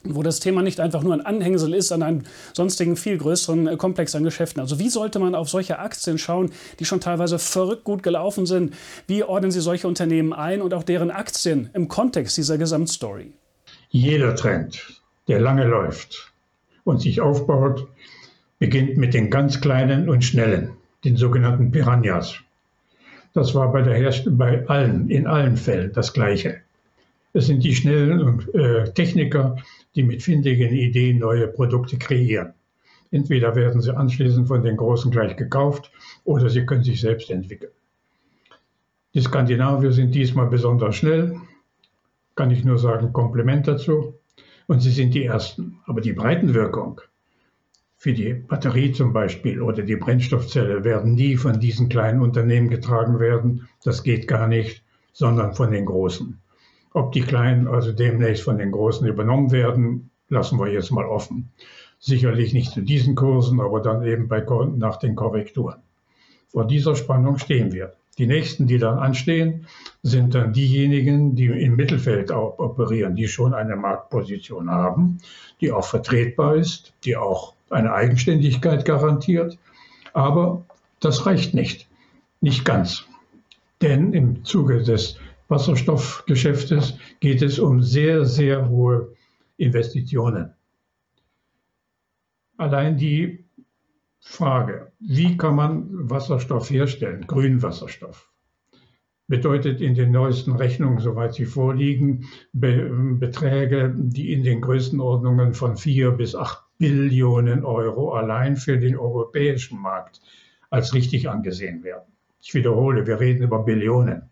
wo 0.04 0.24
das 0.24 0.40
Thema 0.40 0.62
nicht 0.62 0.80
einfach 0.80 1.04
nur 1.04 1.14
ein 1.14 1.26
Anhängsel 1.26 1.74
ist 1.74 1.92
an 1.92 2.04
einem 2.04 2.24
sonstigen 2.54 2.96
viel 2.96 3.18
größeren 3.18 3.68
äh, 3.68 3.78
Komplex 3.78 4.16
an 4.16 4.24
Geschäften. 4.24 4.62
Also 4.62 4.80
wie 4.80 4.90
sollte 4.90 5.20
man 5.20 5.36
auf 5.36 5.50
solche 5.50 5.80
Aktien 5.80 6.18
schauen, 6.18 6.52
die 6.80 6.86
schon 6.86 7.02
teilweise 7.02 7.40
verrückt 7.40 7.84
gut 7.84 8.04
gelaufen 8.04 8.46
sind? 8.46 8.74
Wie 9.08 9.24
ordnen 9.24 9.52
Sie 9.52 9.62
solche 9.62 9.88
Unternehmen 9.88 10.34
ein 10.34 10.62
und 10.62 10.74
auch 10.74 10.84
deren 10.84 11.12
Aktien 11.12 11.70
im 11.74 11.88
Kontext 11.88 12.38
dieser 12.38 12.58
Gesamtstory? 12.58 13.32
Jeder 13.90 14.36
Trend, 14.36 15.02
der 15.28 15.40
lange 15.40 15.66
läuft 15.66 16.32
und 16.84 17.02
sich 17.02 17.22
aufbaut, 17.22 17.88
beginnt 18.60 18.98
mit 18.98 19.14
den 19.14 19.30
ganz 19.30 19.62
kleinen 19.62 20.10
und 20.10 20.24
schnellen, 20.24 20.72
den 21.04 21.18
sogenannten 21.18 21.72
Piranhas. 21.72 22.36
Das 23.34 23.54
war 23.54 23.72
bei, 23.72 23.82
der 23.82 23.96
Herst 23.96 24.26
bei 24.38 24.68
allen, 24.68 25.10
in 25.10 25.28
allen 25.28 25.58
Fällen 25.58 25.94
das 25.94 26.14
Gleiche. 26.14 26.62
Es 27.38 27.46
sind 27.46 27.64
die 27.64 27.76
schnellen 27.76 28.50
äh, 28.56 28.92
Techniker, 28.94 29.58
die 29.94 30.02
mit 30.02 30.24
findigen 30.24 30.74
Ideen 30.74 31.20
neue 31.20 31.48
Produkte 31.48 32.00
kreieren. 32.00 32.56
Entweder 33.12 33.56
werden 33.56 33.80
sie 33.80 33.96
anschließend 33.96 34.48
von 34.48 34.64
den 34.64 34.76
Großen 34.76 35.12
gleich 35.12 35.38
gekauft 35.38 35.92
oder 36.24 36.50
sie 36.50 36.66
können 36.66 36.84
sich 36.84 37.00
selbst 37.00 37.30
entwickeln. 37.30 37.74
Die 39.14 39.22
Skandinavier 39.22 39.92
sind 39.92 40.16
diesmal 40.16 40.48
besonders 40.48 40.96
schnell, 40.96 41.40
kann 42.34 42.50
ich 42.50 42.66
nur 42.66 42.80
sagen, 42.80 43.14
Kompliment 43.14 43.68
dazu. 43.68 44.16
Und 44.66 44.80
sie 44.80 44.90
sind 44.90 45.14
die 45.14 45.26
Ersten. 45.26 45.78
Aber 45.86 46.02
die 46.02 46.14
Breitenwirkung 46.14 47.02
für 47.98 48.14
die 48.14 48.34
Batterie 48.34 48.94
zum 48.94 49.14
Beispiel 49.14 49.62
oder 49.62 49.84
die 49.84 49.96
Brennstoffzelle 49.96 50.84
werden 50.84 51.14
nie 51.14 51.38
von 51.38 51.60
diesen 51.60 51.88
kleinen 51.88 52.22
Unternehmen 52.22 52.70
getragen 52.70 53.20
werden. 53.20 53.68
Das 53.84 54.02
geht 54.02 54.28
gar 54.28 54.48
nicht, 54.48 54.84
sondern 55.14 55.54
von 55.54 55.70
den 55.70 55.86
Großen. 55.86 56.42
Ob 56.98 57.12
die 57.12 57.22
Kleinen 57.22 57.68
also 57.68 57.92
demnächst 57.92 58.42
von 58.42 58.58
den 58.58 58.72
Großen 58.72 59.06
übernommen 59.06 59.52
werden, 59.52 60.10
lassen 60.30 60.60
wir 60.60 60.74
jetzt 60.74 60.90
mal 60.90 61.06
offen. 61.06 61.52
Sicherlich 62.00 62.54
nicht 62.54 62.72
zu 62.72 62.82
diesen 62.82 63.14
Kursen, 63.14 63.62
aber 63.62 63.82
dann 63.82 64.04
eben 64.04 64.28
bei, 64.28 64.44
nach 64.76 64.98
den 64.98 65.16
Korrekturen. 65.16 65.78
Vor 66.48 66.66
dieser 66.66 66.96
Spannung 66.96 67.38
stehen 67.38 67.72
wir. 67.72 67.94
Die 68.18 68.26
nächsten, 68.26 68.66
die 68.66 68.80
dann 68.80 68.98
anstehen, 68.98 69.68
sind 70.02 70.34
dann 70.34 70.54
diejenigen, 70.54 71.36
die 71.36 71.46
im 71.46 71.76
Mittelfeld 71.76 72.32
operieren, 72.32 73.16
die 73.16 73.28
schon 73.28 73.54
eine 73.54 73.76
Marktposition 73.76 74.72
haben, 74.72 75.20
die 75.62 75.72
auch 75.72 75.86
vertretbar 75.86 76.56
ist, 76.56 76.94
die 77.06 77.16
auch 77.16 77.54
eine 77.70 77.94
Eigenständigkeit 77.94 78.86
garantiert. 78.86 79.60
Aber 80.14 80.66
das 81.00 81.28
reicht 81.28 81.54
nicht. 81.54 81.88
Nicht 82.42 82.66
ganz. 82.66 83.06
Denn 83.84 84.14
im 84.14 84.44
Zuge 84.44 84.82
des 84.82 85.20
Wasserstoffgeschäftes 85.48 86.98
geht 87.20 87.42
es 87.42 87.60
um 87.60 87.82
sehr, 87.82 88.26
sehr 88.26 88.70
hohe 88.70 89.14
Investitionen. 89.58 90.54
Allein 92.58 92.98
die 92.98 93.46
Frage, 94.20 94.92
wie 95.00 95.38
kann 95.38 95.56
man 95.56 96.10
Wasserstoff 96.10 96.70
herstellen, 96.70 97.26
grünen 97.28 97.62
Wasserstoff, 97.62 98.30
bedeutet 99.28 99.80
in 99.80 99.96
den 99.96 100.12
neuesten 100.12 100.56
Rechnungen, 100.56 101.00
soweit 101.00 101.34
sie 101.34 101.46
vorliegen, 101.46 102.26
Be 102.52 102.90
Beträge, 103.20 103.94
die 103.96 104.34
in 104.34 104.44
den 104.44 104.62
Größenordnungen 104.62 105.54
von 105.54 105.78
4 105.78 106.12
bis 106.12 106.36
8 106.36 106.58
Billionen 106.78 107.64
Euro 107.64 108.14
allein 108.14 108.56
für 108.56 108.78
den 108.78 108.98
europäischen 108.98 109.80
Markt 109.80 110.22
als 110.70 110.94
richtig 110.94 111.30
angesehen 111.30 111.84
werden. 111.84 112.12
Ich 112.42 112.54
wiederhole, 112.54 113.08
wir 113.08 113.20
reden 113.20 113.44
über 113.44 113.64
Billionen 113.64 114.30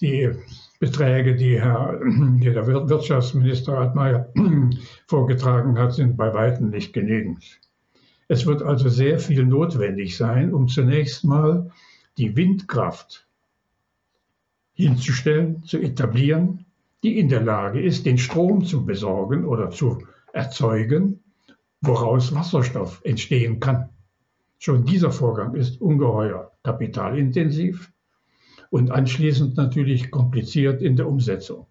die 0.00 0.30
Beträge, 0.78 1.34
die, 1.34 1.60
Herr, 1.60 2.00
die 2.04 2.52
der 2.52 2.66
Wirtschaftsminister 2.66 3.78
Altmaier 3.78 4.32
vorgetragen 5.06 5.78
hat, 5.78 5.94
sind 5.94 6.16
bei 6.16 6.32
weitem 6.32 6.70
nicht 6.70 6.92
genügend. 6.92 7.60
Es 8.28 8.46
wird 8.46 8.62
also 8.62 8.88
sehr 8.88 9.18
viel 9.18 9.44
notwendig 9.44 10.16
sein, 10.16 10.52
um 10.52 10.68
zunächst 10.68 11.24
mal 11.24 11.70
die 12.18 12.36
Windkraft 12.36 13.26
hinzustellen, 14.74 15.64
zu 15.64 15.78
etablieren, 15.78 16.66
die 17.02 17.18
in 17.18 17.28
der 17.28 17.42
Lage 17.42 17.80
ist, 17.80 18.06
den 18.06 18.18
Strom 18.18 18.64
zu 18.64 18.84
besorgen 18.84 19.44
oder 19.44 19.70
zu 19.70 20.02
erzeugen, 20.32 21.20
woraus 21.80 22.34
Wasserstoff 22.34 23.00
entstehen 23.04 23.60
kann. 23.60 23.88
Schon 24.58 24.84
dieser 24.84 25.10
Vorgang 25.10 25.54
ist 25.54 25.80
ungeheuer 25.80 26.52
kapitalintensiv 26.62 27.92
und 28.70 28.90
anschließend 28.90 29.56
natürlich 29.56 30.10
kompliziert 30.10 30.82
in 30.82 30.96
der 30.96 31.08
Umsetzung. 31.08 31.66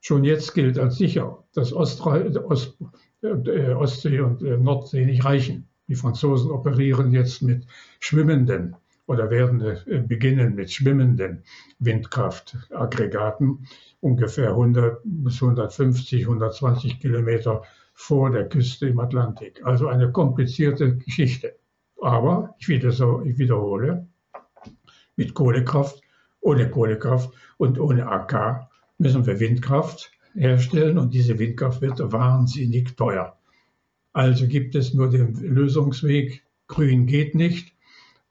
Schon 0.00 0.24
jetzt 0.24 0.54
gilt 0.54 0.78
als 0.78 0.96
sicher, 0.96 1.44
dass 1.54 1.72
Ostre 1.72 2.44
Ost 2.46 2.78
äh, 3.22 3.72
Ostsee 3.72 4.20
und 4.20 4.42
äh, 4.42 4.56
Nordsee 4.56 5.04
nicht 5.04 5.24
reichen. 5.24 5.68
Die 5.88 5.96
Franzosen 5.96 6.50
operieren 6.50 7.12
jetzt 7.12 7.42
mit 7.42 7.66
schwimmenden 7.98 8.76
oder 9.06 9.30
werden 9.30 9.60
äh, 9.60 9.98
beginnen 10.06 10.54
mit 10.54 10.70
schwimmenden 10.70 11.42
Windkraftaggregaten 11.80 13.66
ungefähr 14.00 14.50
100 14.50 15.00
bis 15.04 15.42
150, 15.42 16.22
120 16.22 17.00
Kilometer 17.00 17.62
vor 17.94 18.30
der 18.30 18.48
Küste 18.48 18.86
im 18.86 19.00
Atlantik. 19.00 19.60
Also 19.64 19.88
eine 19.88 20.12
komplizierte 20.12 20.96
Geschichte. 20.98 21.56
Aber 22.00 22.54
ich 22.60 22.68
wiederhole, 22.68 24.06
mit 25.18 25.34
Kohlekraft, 25.34 26.00
ohne 26.40 26.70
Kohlekraft 26.70 27.30
und 27.58 27.78
ohne 27.78 28.06
AK 28.06 28.68
müssen 28.98 29.26
wir 29.26 29.40
Windkraft 29.40 30.12
herstellen 30.32 30.96
und 30.96 31.12
diese 31.12 31.38
Windkraft 31.38 31.82
wird 31.82 31.98
wahnsinnig 32.12 32.96
teuer. 32.96 33.36
Also 34.12 34.46
gibt 34.46 34.76
es 34.76 34.94
nur 34.94 35.10
den 35.10 35.34
Lösungsweg, 35.34 36.44
grün 36.68 37.06
geht 37.06 37.34
nicht, 37.34 37.74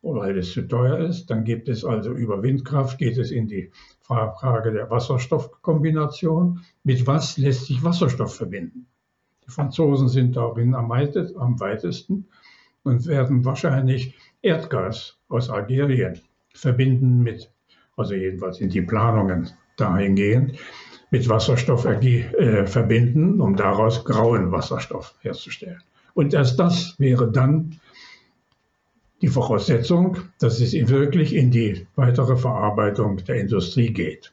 weil 0.01 0.37
es 0.37 0.53
zu 0.53 0.61
teuer 0.61 0.97
ist. 0.99 1.29
Dann 1.29 1.43
gibt 1.43 1.67
es 1.67 1.83
also 1.83 2.13
über 2.13 2.41
Windkraft, 2.41 2.97
geht 2.97 3.17
es 3.17 3.31
in 3.31 3.47
die 3.47 3.71
Frage 3.99 4.71
der 4.71 4.89
Wasserstoffkombination. 4.89 6.61
Mit 6.83 7.05
was 7.05 7.37
lässt 7.37 7.65
sich 7.65 7.83
Wasserstoff 7.83 8.35
verbinden? 8.35 8.87
Die 9.45 9.51
Franzosen 9.51 10.07
sind 10.07 10.37
darin 10.37 10.73
am 10.73 10.89
weitesten 10.89 12.27
und 12.83 13.05
werden 13.07 13.43
wahrscheinlich 13.43 14.15
Erdgas 14.41 15.17
aus 15.27 15.49
Algerien 15.49 16.21
verbinden 16.53 17.23
mit, 17.23 17.51
also 17.95 18.13
jedenfalls 18.13 18.59
in 18.59 18.69
die 18.69 18.81
Planungen 18.81 19.49
dahingehend, 19.77 20.57
mit 21.11 21.29
Wasserstoff 21.29 21.85
äh, 21.85 22.65
verbinden, 22.65 23.39
um 23.39 23.55
daraus 23.55 24.03
grauen 24.03 24.51
Wasserstoff 24.51 25.15
herzustellen. 25.21 25.81
Und 26.13 26.33
erst 26.33 26.59
das 26.59 26.95
wäre 26.99 27.31
dann 27.31 27.79
die 29.21 29.27
Voraussetzung, 29.27 30.17
dass 30.39 30.59
es 30.59 30.73
wirklich 30.73 31.33
in 31.33 31.51
die 31.51 31.87
weitere 31.95 32.35
Verarbeitung 32.35 33.17
der 33.25 33.35
Industrie 33.35 33.91
geht. 33.91 34.31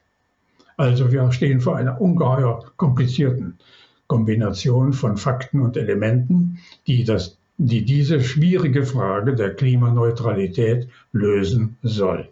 Also 0.77 1.13
wir 1.13 1.31
stehen 1.33 1.61
vor 1.61 1.77
einer 1.77 2.01
ungeheuer 2.01 2.73
komplizierten 2.77 3.59
Kombination 4.07 4.93
von 4.93 5.17
Fakten 5.17 5.61
und 5.61 5.77
Elementen, 5.77 6.59
die 6.87 7.05
das 7.05 7.39
die 7.57 7.85
diese 7.85 8.21
schwierige 8.21 8.85
Frage 8.85 9.35
der 9.35 9.55
Klimaneutralität 9.55 10.89
lösen 11.13 11.77
soll. 11.83 12.29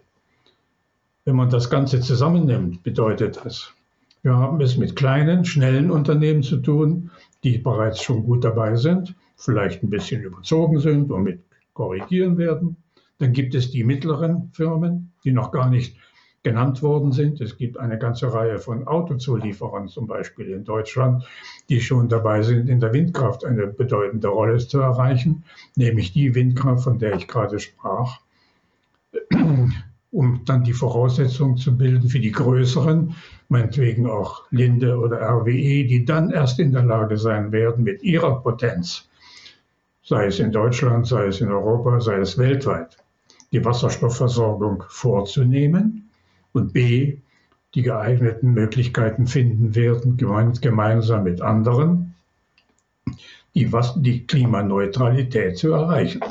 Wenn 1.25 1.35
man 1.37 1.49
das 1.49 1.69
Ganze 1.69 2.01
zusammennimmt, 2.01 2.83
bedeutet 2.83 3.39
das, 3.43 3.73
wir 4.21 4.35
haben 4.35 4.59
es 4.61 4.77
mit 4.77 4.95
kleinen, 4.95 5.45
schnellen 5.45 5.91
Unternehmen 5.91 6.43
zu 6.43 6.57
tun, 6.57 7.11
die 7.43 7.57
bereits 7.57 8.01
schon 8.01 8.23
gut 8.23 8.43
dabei 8.43 8.75
sind, 8.75 9.15
vielleicht 9.35 9.83
ein 9.83 9.89
bisschen 9.89 10.21
überzogen 10.21 10.79
sind 10.79 11.11
und 11.11 11.23
mit 11.23 11.41
korrigieren 11.73 12.37
werden. 12.37 12.77
Dann 13.19 13.33
gibt 13.33 13.55
es 13.55 13.71
die 13.71 13.83
mittleren 13.83 14.49
Firmen, 14.53 15.11
die 15.23 15.31
noch 15.31 15.51
gar 15.51 15.69
nicht 15.69 15.97
genannt 16.43 16.81
worden 16.83 17.11
sind. 17.11 17.39
Es 17.41 17.57
gibt 17.57 17.77
eine 17.77 17.97
ganze 17.97 18.33
Reihe 18.33 18.59
von 18.59 18.85
Autozulieferern 18.85 19.87
zum 19.87 20.07
Beispiel 20.07 20.49
in 20.49 20.65
Deutschland, 20.65 21.23
die 21.69 21.79
schon 21.79 22.09
dabei 22.09 22.41
sind, 22.41 22.69
in 22.69 22.79
der 22.79 22.93
Windkraft 22.93 23.45
eine 23.45 23.67
bedeutende 23.67 24.27
Rolle 24.27 24.57
zu 24.57 24.79
erreichen, 24.79 25.43
nämlich 25.75 26.11
die 26.11 26.35
Windkraft, 26.35 26.83
von 26.83 26.99
der 26.99 27.15
ich 27.15 27.27
gerade 27.27 27.59
sprach, 27.59 28.19
um 30.11 30.41
dann 30.45 30.63
die 30.63 30.73
Voraussetzungen 30.73 31.57
zu 31.57 31.77
bilden 31.77 32.09
für 32.09 32.19
die 32.19 32.31
größeren, 32.31 33.15
meinetwegen 33.47 34.07
auch 34.07 34.43
Linde 34.51 34.97
oder 34.97 35.21
RWE, 35.21 35.85
die 35.85 36.03
dann 36.05 36.29
erst 36.29 36.59
in 36.59 36.73
der 36.73 36.83
Lage 36.83 37.17
sein 37.17 37.51
werden, 37.51 37.83
mit 37.83 38.03
ihrer 38.03 38.41
Potenz 38.41 39.07
sei 40.05 40.25
es 40.25 40.39
in 40.39 40.51
Deutschland, 40.51 41.07
sei 41.07 41.27
es 41.27 41.39
in 41.39 41.49
Europa, 41.49 42.01
sei 42.01 42.17
es 42.17 42.37
weltweit, 42.37 42.97
die 43.53 43.63
Wasserstoffversorgung 43.63 44.83
vorzunehmen 44.89 46.02
und 46.53 46.73
b, 46.73 47.17
die 47.75 47.81
geeigneten 47.81 48.53
Möglichkeiten 48.53 49.27
finden 49.27 49.75
werden, 49.75 50.17
gemeinsam 50.17 51.23
mit 51.23 51.41
anderen, 51.41 52.13
die, 53.55 53.69
die 53.97 54.25
Klimaneutralität 54.25 55.57
zu 55.57 55.73
erreichen. 55.73 56.21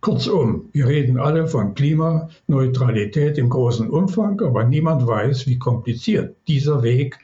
Kurzum, 0.00 0.68
wir 0.72 0.86
reden 0.86 1.18
alle 1.18 1.48
von 1.48 1.74
Klimaneutralität 1.74 3.36
im 3.36 3.48
großen 3.48 3.90
Umfang, 3.90 4.40
aber 4.40 4.64
niemand 4.64 5.06
weiß, 5.06 5.46
wie 5.46 5.58
kompliziert 5.58 6.36
dieser 6.46 6.82
Weg 6.82 7.18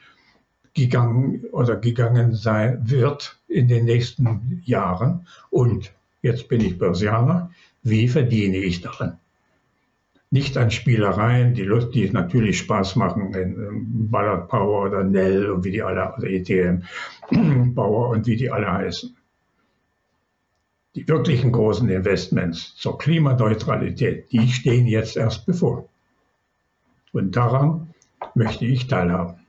gegangen 0.73 1.45
oder 1.53 1.77
gegangen 1.77 2.33
sein 2.33 2.79
wird 2.83 3.39
in 3.47 3.69
den 3.69 3.85
nächsten 3.85 4.61
Jahren. 4.65 5.25
Und 5.49 5.93
jetzt 6.21 6.49
bin 6.49 6.59
ich 6.61 6.77
Börsianer, 6.77 7.49
wie 7.83 8.09
verdiene 8.09 8.57
ich 8.57 8.81
daran? 8.81 9.19
Nicht 10.35 10.57
an 10.57 10.69
Spielereien, 10.69 11.53
die, 11.53 11.63
Lust, 11.63 11.95
die 11.95 12.09
natürlich 12.09 12.59
Spaß 12.59 12.97
machen, 12.97 13.33
in 13.33 14.09
Ballard 14.11 14.49
Power 14.49 14.87
oder 14.87 15.03
Nell 15.03 15.49
und 15.49 15.63
wie 15.63 15.71
die 15.71 15.81
alle, 15.81 16.13
oder 16.17 16.27
ETM 16.27 16.83
Power 17.73 18.09
und 18.09 18.27
wie 18.27 18.35
die 18.35 18.51
alle 18.51 18.71
heißen 18.71 19.15
die 20.95 21.07
wirklichen 21.07 21.51
großen 21.51 21.89
Investments 21.89 22.75
zur 22.77 22.97
Klimaneutralität, 22.97 24.31
die 24.31 24.47
stehen 24.47 24.87
jetzt 24.87 25.17
erst 25.17 25.45
bevor. 25.45 25.89
Und 27.11 27.35
daran 27.35 27.93
möchte 28.33 28.65
ich 28.65 28.87
teilhaben. 28.87 29.44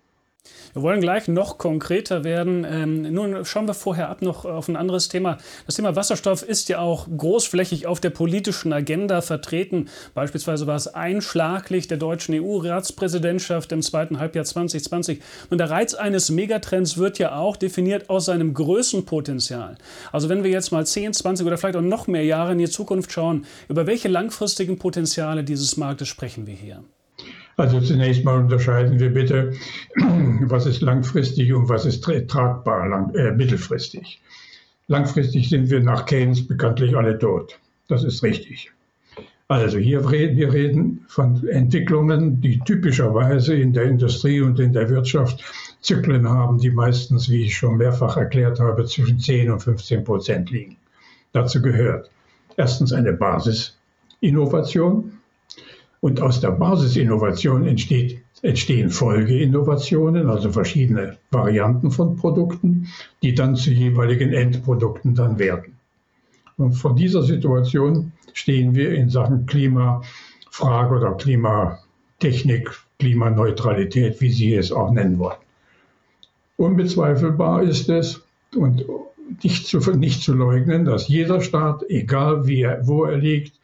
Wir 0.77 0.83
wollen 0.83 1.01
gleich 1.01 1.27
noch 1.27 1.57
konkreter 1.57 2.23
werden. 2.23 2.67
Ähm, 2.69 3.11
nun 3.13 3.45
schauen 3.47 3.67
wir 3.67 3.75
vorher 3.75 4.11
ab 4.11 4.21
noch 4.21 4.45
auf 4.45 4.69
ein 4.69 4.77
anderes 4.77 5.09
Thema. 5.09 5.39
Das 5.65 5.77
Thema 5.77 5.97
Wasserstoff 5.97 6.43
ist 6.43 6.69
ja 6.69 6.81
auch 6.81 7.07
großflächig 7.17 7.87
auf 7.87 7.99
der 7.99 8.11
politischen 8.11 8.73
Agenda 8.73 9.23
vertreten. 9.23 9.89
Beispielsweise 10.15 10.67
war 10.67 10.77
es 10.77 10.89
einschlaglich 10.89 11.89
der 11.89 11.97
deutschen 11.97 12.35
EU-Ratspräsidentschaft 12.35 13.73
im 13.73 13.81
zweiten 13.81 14.19
Halbjahr 14.19 14.45
2020. 14.45 15.21
Und 15.49 15.59
der 15.59 15.71
Reiz 15.71 15.95
eines 15.95 16.31
Megatrends 16.31 16.99
wird 16.99 17.19
ja 17.19 17.37
auch 17.37 17.57
definiert 17.57 18.11
aus 18.11 18.27
seinem 18.27 18.53
Größenpotenzial. 18.53 19.79
Also 20.13 20.29
wenn 20.29 20.45
wir 20.45 20.51
jetzt 20.51 20.73
mal 20.73 20.87
10, 20.87 21.15
20 21.15 21.47
oder 21.47 21.57
vielleicht 21.57 21.77
auch 21.77 21.81
noch 21.81 22.07
mehr 22.07 22.25
Jahre 22.25 22.53
in 22.53 22.59
die 22.59 22.69
Zukunft 22.69 23.13
schauen, 23.13 23.47
über 23.69 23.87
welche 23.87 24.09
langfristigen 24.09 24.79
Potenziale 24.79 25.43
dieses 25.43 25.77
Marktes 25.77 26.09
sprechen 26.09 26.47
wir 26.47 26.55
hier? 26.55 26.85
Also 27.57 27.81
zunächst 27.81 28.25
mal 28.25 28.39
unterscheiden 28.39 29.01
wir 29.01 29.13
bitte, 29.13 29.55
was 29.97 30.67
ist 30.67 30.83
langfristig 30.83 31.53
und 31.55 31.69
was 31.69 31.87
ist 31.87 32.05
tragbar 32.29 32.89
lang, 32.89 33.15
äh, 33.15 33.33
mittelfristig. 33.33 34.21
Langfristig 34.89 35.49
sind 35.49 35.71
wir 35.71 35.81
nach 35.81 36.05
Keynes 36.05 36.47
bekanntlich 36.47 36.97
alle 36.97 37.19
tot. 37.19 37.59
Das 37.89 38.05
ist 38.05 38.23
richtig. 38.23 38.73
Also 39.49 39.79
hier 39.79 40.11
reden 40.11 40.37
wir 40.37 40.53
reden 40.53 41.05
von 41.09 41.47
Entwicklungen, 41.47 42.41
die 42.41 42.59
typischerweise 42.61 43.55
in 43.55 43.73
der 43.73 43.85
Industrie 43.85 44.41
und 44.41 44.59
in 44.59 44.73
der 44.73 44.91
Wirtschaft 44.91 45.45
Zyklen 45.81 46.29
haben, 46.29 46.59
die 46.59 46.71
meistens, 46.71 47.31
wie 47.31 47.45
ich 47.45 47.57
schon 47.57 47.77
mehrfach 47.77 48.17
erklärt 48.17 48.59
habe, 48.59 48.85
zwischen 48.87 49.21
10 49.21 49.51
und 49.51 49.61
15 49.61 50.03
Prozent 50.03 50.51
liegen. 50.51 50.77
Dazu 51.33 51.63
gehört 51.63 52.11
erstens 52.57 52.93
eine 52.93 53.13
Basisinnovation, 53.13 55.13
und 56.07 56.21
aus 56.21 56.41
der 56.41 56.53
Basisinnovation 56.53 57.67
entsteht, 57.67 58.23
entstehen 58.41 58.91
Folgeinnovationen, 58.91 60.29
also 60.29 60.53
verschiedene 60.53 61.19
Varianten 61.33 61.91
von 61.91 62.15
Produkten, 62.15 62.87
die 63.25 63.35
dann 63.35 63.57
zu 63.57 63.73
jeweiligen 63.73 64.33
Endprodukten 64.33 65.17
dann 65.17 65.41
werden. 65.41 65.77
Und 66.59 66.75
vor 66.75 66.95
dieser 66.95 67.25
Situation 67.25 68.13
stehen 68.35 68.77
wir 68.77 68.95
in 68.95 69.11
Sachen 69.11 69.47
Klimafrage 69.47 70.95
oder 70.95 71.15
Klimatechnik, 71.15 72.71
Klimaneutralität, 73.01 74.21
wie 74.21 74.31
Sie 74.31 74.55
es 74.55 74.71
auch 74.71 74.93
nennen 74.93 75.19
wollen. 75.19 75.43
Unbezweifelbar 76.57 77.65
ist 77.65 77.89
es 77.89 78.23
und 78.55 78.85
nicht 79.43 79.67
zu, 79.67 79.79
nicht 79.91 80.23
zu 80.23 80.35
leugnen, 80.35 80.85
dass 80.85 81.09
jeder 81.09 81.41
Staat, 81.41 81.83
egal 81.89 82.47
wie 82.47 82.61
er, 82.61 82.87
wo 82.87 83.07
er 83.07 83.17
liegt, 83.17 83.59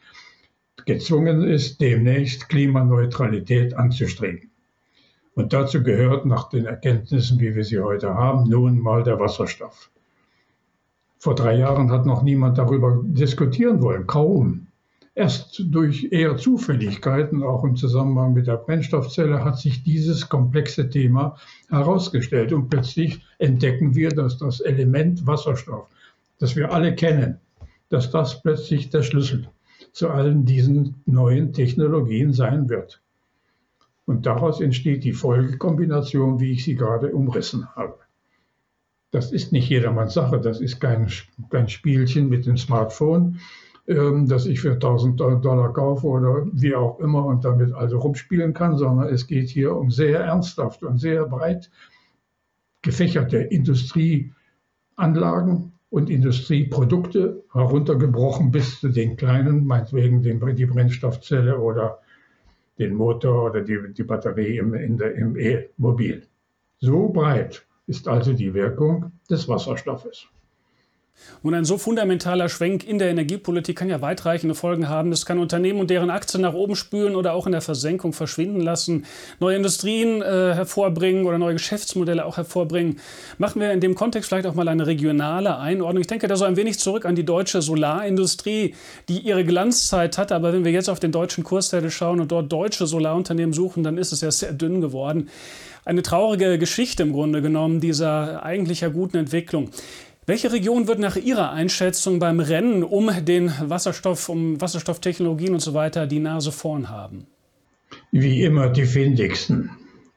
gezwungen 0.85 1.43
ist, 1.43 1.81
demnächst 1.81 2.49
Klimaneutralität 2.49 3.73
anzustreben. 3.73 4.51
Und 5.35 5.53
dazu 5.53 5.81
gehört 5.81 6.25
nach 6.25 6.49
den 6.49 6.65
Erkenntnissen, 6.65 7.39
wie 7.39 7.55
wir 7.55 7.63
sie 7.63 7.79
heute 7.79 8.13
haben, 8.13 8.49
nun 8.49 8.79
mal 8.79 9.03
der 9.03 9.19
Wasserstoff. 9.19 9.89
Vor 11.17 11.35
drei 11.35 11.55
Jahren 11.55 11.89
hat 11.89 12.05
noch 12.05 12.21
niemand 12.21 12.57
darüber 12.57 13.01
diskutieren 13.03 13.81
wollen, 13.81 14.05
kaum. 14.05 14.67
Erst 15.15 15.61
durch 15.69 16.11
eher 16.11 16.37
Zufälligkeiten, 16.37 17.43
auch 17.43 17.63
im 17.63 17.75
Zusammenhang 17.75 18.33
mit 18.33 18.47
der 18.47 18.57
Brennstoffzelle, 18.57 19.43
hat 19.43 19.59
sich 19.59 19.83
dieses 19.83 20.27
komplexe 20.27 20.89
Thema 20.89 21.37
herausgestellt. 21.69 22.51
Und 22.51 22.69
plötzlich 22.69 23.21
entdecken 23.37 23.95
wir, 23.95 24.09
dass 24.09 24.37
das 24.37 24.59
Element 24.59 25.25
Wasserstoff, 25.25 25.87
das 26.39 26.55
wir 26.55 26.71
alle 26.71 26.95
kennen, 26.95 27.39
dass 27.89 28.11
das 28.11 28.41
plötzlich 28.41 28.89
der 28.89 29.03
Schlüssel 29.03 29.47
zu 29.93 30.09
allen 30.09 30.43
diesen 30.45 31.01
neuen 31.05 31.53
Technologien 31.53 32.33
sein 32.33 32.67
wird. 32.67 33.01
Und 34.05 34.25
daraus 34.25 34.59
entsteht 34.59 35.05
die 35.05 35.13
Folgekombination, 35.13 36.39
wie 36.39 36.51
ich 36.51 36.65
sie 36.65 36.75
gerade 36.75 37.13
umrissen 37.13 37.67
habe. 37.75 37.99
Das 39.11 39.31
ist 39.31 39.51
nicht 39.51 39.69
jedermanns 39.69 40.15
Sache, 40.15 40.41
das 40.41 40.59
ist 40.59 40.81
kein, 40.81 41.11
kein 41.49 41.69
Spielchen 41.69 42.29
mit 42.29 42.47
dem 42.47 42.57
Smartphone, 42.57 43.39
ähm, 43.87 44.27
das 44.27 44.47
ich 44.47 44.59
für 44.59 44.73
1000 44.73 45.19
Dollar 45.19 45.71
kaufe 45.71 46.07
oder 46.07 46.47
wie 46.51 46.73
auch 46.73 46.99
immer 46.99 47.23
und 47.25 47.45
damit 47.45 47.71
also 47.73 47.99
rumspielen 47.99 48.53
kann, 48.53 48.77
sondern 48.77 49.09
es 49.09 49.27
geht 49.27 49.49
hier 49.49 49.75
um 49.75 49.91
sehr 49.91 50.21
ernsthaft 50.21 50.81
und 50.83 50.97
sehr 50.97 51.25
breit 51.25 51.69
gefächerte 52.81 53.37
Industrieanlagen, 53.37 55.72
und 55.93 56.09
Industrieprodukte 56.09 57.43
heruntergebrochen 57.53 58.49
bis 58.49 58.79
zu 58.79 58.89
den 58.89 59.15
kleinen, 59.15 59.67
meinetwegen 59.67 60.23
den, 60.23 60.55
die 60.55 60.65
Brennstoffzelle 60.65 61.59
oder 61.59 61.99
den 62.79 62.95
Motor 62.95 63.51
oder 63.51 63.61
die, 63.61 63.93
die 63.93 64.03
Batterie 64.03 64.57
im, 64.57 64.73
im 64.73 65.37
E-Mobil. 65.37 66.23
So 66.79 67.09
breit 67.09 67.63
ist 67.85 68.07
also 68.07 68.33
die 68.33 68.55
Wirkung 68.55 69.11
des 69.29 69.47
Wasserstoffes. 69.47 70.25
Und 71.41 71.53
ein 71.53 71.65
so 71.65 71.77
fundamentaler 71.77 72.47
Schwenk 72.47 72.87
in 72.87 72.99
der 72.99 73.09
Energiepolitik 73.09 73.77
kann 73.77 73.89
ja 73.89 74.01
weitreichende 74.01 74.55
Folgen 74.55 74.87
haben. 74.87 75.11
Das 75.11 75.25
kann 75.25 75.39
Unternehmen 75.39 75.79
und 75.79 75.89
deren 75.89 76.09
Aktien 76.09 76.41
nach 76.41 76.53
oben 76.53 76.75
spülen 76.75 77.15
oder 77.15 77.33
auch 77.33 77.45
in 77.45 77.51
der 77.51 77.61
Versenkung 77.61 78.13
verschwinden 78.13 78.61
lassen, 78.61 79.05
neue 79.39 79.57
Industrien 79.57 80.21
äh, 80.21 80.53
hervorbringen 80.53 81.25
oder 81.25 81.37
neue 81.37 81.53
Geschäftsmodelle 81.53 82.25
auch 82.25 82.37
hervorbringen. 82.37 82.99
Machen 83.37 83.61
wir 83.61 83.73
in 83.73 83.81
dem 83.81 83.93
Kontext 83.93 84.29
vielleicht 84.29 84.47
auch 84.47 84.55
mal 84.55 84.69
eine 84.69 84.87
regionale 84.87 85.57
Einordnung. 85.57 86.01
Ich 86.01 86.07
denke 86.07 86.27
da 86.27 86.37
so 86.37 86.45
ein 86.45 86.55
wenig 86.55 86.79
zurück 86.79 87.05
an 87.05 87.15
die 87.15 87.25
deutsche 87.25 87.61
Solarindustrie, 87.61 88.75
die 89.09 89.19
ihre 89.19 89.43
Glanzzeit 89.43 90.17
hatte. 90.17 90.35
Aber 90.35 90.53
wenn 90.53 90.63
wir 90.63 90.71
jetzt 90.71 90.89
auf 90.89 91.01
den 91.01 91.11
deutschen 91.11 91.43
Kurszettel 91.43 91.91
schauen 91.91 92.21
und 92.21 92.31
dort 92.31 92.51
deutsche 92.51 92.87
Solarunternehmen 92.87 93.51
suchen, 93.51 93.83
dann 93.83 93.97
ist 93.97 94.13
es 94.13 94.21
ja 94.21 94.31
sehr 94.31 94.53
dünn 94.53 94.79
geworden. 94.79 95.29
Eine 95.85 96.01
traurige 96.01 96.57
Geschichte 96.57 97.03
im 97.03 97.11
Grunde 97.11 97.41
genommen 97.41 97.81
dieser 97.81 98.43
eigentlich 98.43 98.79
ja 98.79 98.87
guten 98.87 99.17
Entwicklung. 99.17 99.69
Welche 100.25 100.53
Region 100.53 100.87
wird 100.87 100.99
nach 100.99 101.17
Ihrer 101.17 101.51
Einschätzung 101.51 102.19
beim 102.19 102.39
Rennen 102.39 102.83
um 102.83 103.11
den 103.25 103.51
Wasserstoff, 103.59 104.29
um 104.29 104.61
Wasserstofftechnologien 104.61 105.53
und 105.53 105.59
so 105.59 105.73
weiter 105.73 106.07
die 106.07 106.19
Nase 106.19 106.53
vorn 106.53 106.89
haben? 106.89 107.27
Wie 108.11 108.43
immer 108.43 108.69
die 108.69 108.85
findigsten. 108.85 109.69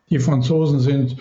Die 0.08 0.20
Franzosen 0.20 0.78
sind 0.78 1.16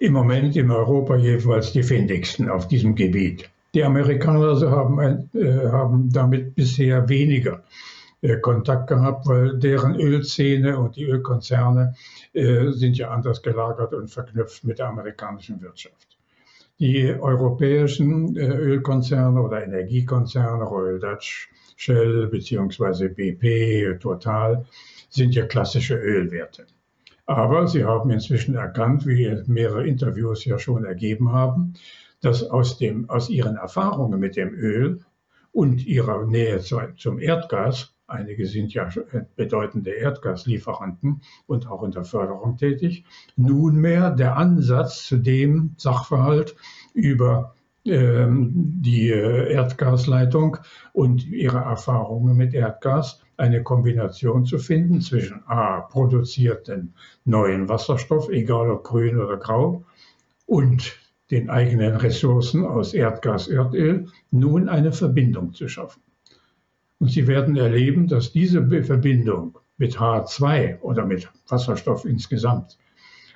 im 0.00 0.12
Moment 0.12 0.54
in 0.54 0.70
Europa 0.70 1.16
jeweils 1.16 1.72
die 1.72 1.82
findigsten 1.82 2.50
auf 2.50 2.68
diesem 2.68 2.94
Gebiet. 2.94 3.48
Die 3.72 3.82
Amerikaner 3.82 4.70
haben, 4.70 4.98
äh, 5.32 5.68
haben 5.70 6.12
damit 6.12 6.54
bisher 6.54 7.08
weniger 7.08 7.64
äh, 8.20 8.36
Kontakt 8.36 8.88
gehabt, 8.88 9.26
weil 9.28 9.58
deren 9.58 9.98
Ölszene 9.98 10.78
und 10.78 10.96
die 10.96 11.04
Ölkonzerne 11.04 11.94
äh, 12.34 12.70
sind 12.72 12.98
ja 12.98 13.10
anders 13.10 13.40
gelagert 13.40 13.94
und 13.94 14.08
verknüpft 14.08 14.64
mit 14.64 14.78
der 14.78 14.88
amerikanischen 14.88 15.62
Wirtschaft. 15.62 16.19
Die 16.80 17.14
europäischen 17.20 18.34
äh, 18.36 18.46
Ölkonzerne 18.46 19.42
oder 19.42 19.62
Energiekonzerne, 19.62 20.64
Royal 20.64 20.98
Dutch 20.98 21.50
Shell 21.76 22.28
bzw. 22.28 23.08
BP, 23.08 24.00
Total, 24.00 24.64
sind 25.10 25.34
ja 25.34 25.44
klassische 25.44 25.96
Ölwerte. 25.96 26.66
Aber 27.26 27.68
sie 27.68 27.84
haben 27.84 28.10
inzwischen 28.10 28.54
erkannt, 28.54 29.06
wie 29.06 29.42
mehrere 29.46 29.86
Interviews 29.86 30.46
ja 30.46 30.58
schon 30.58 30.86
ergeben 30.86 31.30
haben, 31.32 31.74
dass 32.22 32.42
aus, 32.42 32.78
dem, 32.78 33.10
aus 33.10 33.28
ihren 33.28 33.56
Erfahrungen 33.56 34.18
mit 34.18 34.36
dem 34.36 34.54
Öl 34.54 35.00
und 35.52 35.86
ihrer 35.86 36.24
Nähe 36.24 36.60
zu, 36.60 36.80
zum 36.96 37.18
Erdgas 37.18 37.94
einige 38.10 38.46
sind 38.46 38.74
ja 38.74 38.88
bedeutende 39.36 39.90
Erdgaslieferanten 39.90 41.22
und 41.46 41.70
auch 41.70 41.82
in 41.82 41.92
der 41.92 42.04
Förderung 42.04 42.56
tätig, 42.56 43.04
nunmehr 43.36 44.10
der 44.10 44.36
Ansatz 44.36 45.04
zu 45.06 45.16
dem 45.16 45.74
Sachverhalt 45.76 46.56
über 46.92 47.54
ähm, 47.84 48.50
die 48.54 49.10
äh, 49.10 49.52
Erdgasleitung 49.52 50.58
und 50.92 51.26
ihre 51.26 51.58
Erfahrungen 51.58 52.36
mit 52.36 52.52
Erdgas 52.52 53.22
eine 53.38 53.62
Kombination 53.62 54.44
zu 54.44 54.58
finden 54.58 55.00
zwischen 55.00 55.42
A, 55.46 55.80
produzierten 55.80 56.94
neuen 57.24 57.70
Wasserstoff, 57.70 58.28
egal 58.28 58.70
ob 58.70 58.84
grün 58.84 59.18
oder 59.18 59.38
grau, 59.38 59.84
und 60.44 60.98
den 61.30 61.48
eigenen 61.48 61.96
Ressourcen 61.96 62.66
aus 62.66 62.92
Erdgas, 62.92 63.48
Erdöl, 63.48 64.08
nun 64.30 64.68
eine 64.68 64.92
Verbindung 64.92 65.54
zu 65.54 65.68
schaffen. 65.68 66.02
Und 67.00 67.10
Sie 67.10 67.26
werden 67.26 67.56
erleben, 67.56 68.06
dass 68.06 68.30
diese 68.30 68.64
Verbindung 68.84 69.58
mit 69.78 69.98
H2 69.98 70.80
oder 70.80 71.06
mit 71.06 71.28
Wasserstoff 71.48 72.04
insgesamt 72.04 72.78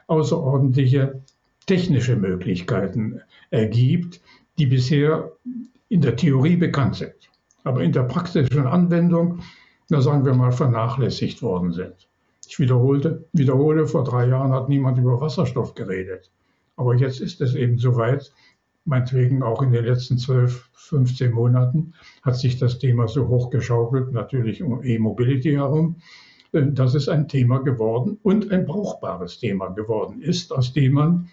außerordentliche 0.07 1.22
technische 1.66 2.14
Möglichkeiten 2.14 3.20
ergibt, 3.50 4.20
die 4.59 4.66
bisher 4.66 5.33
in 5.88 6.03
der 6.03 6.16
Theorie 6.16 6.57
bekannt 6.57 6.96
sind, 6.96 7.14
aber 7.64 7.83
in 7.83 7.92
der 7.92 8.03
praktischen 8.03 8.66
Anwendung, 8.66 9.40
na 9.88 10.03
sagen 10.03 10.27
wir 10.27 10.35
mal, 10.35 10.53
vernachlässigt 10.53 11.40
worden 11.42 11.72
sind. 11.72 12.09
Ich 12.46 12.59
wiederholte, 12.59 13.24
wiederhole, 13.33 13.87
vor 13.87 14.05
drei 14.05 14.27
Jahren 14.27 14.53
hat 14.53 14.68
niemand 14.68 14.98
über 14.98 15.20
Wasserstoff 15.20 15.74
geredet. 15.74 16.31
Aber 16.77 16.94
jetzt 16.94 17.20
ist 17.20 17.40
es 17.40 17.55
eben 17.55 17.79
soweit, 17.79 18.31
meinetwegen 18.85 19.42
auch 19.42 19.62
in 19.62 19.73
den 19.73 19.85
letzten 19.85 20.18
12, 20.18 20.68
15 20.73 21.33
Monaten 21.33 21.94
hat 22.23 22.37
sich 22.37 22.59
das 22.59 22.79
Thema 22.79 23.09
so 23.09 23.29
hochgeschaukelt, 23.29 24.12
natürlich 24.12 24.62
um 24.62 24.83
E-Mobility 24.83 25.53
herum, 25.53 25.97
äh, 26.53 26.62
dass 26.66 26.94
es 26.94 27.09
ein 27.09 27.29
Thema 27.29 27.59
geworden 27.59 28.18
und 28.23 28.51
ein 28.51 28.66
brauchbares 28.66 29.38
Thema 29.38 29.68
geworden 29.68 30.23
ist, 30.23 30.53
aus 30.53 30.73
dem 30.73 30.92
man 30.92 31.29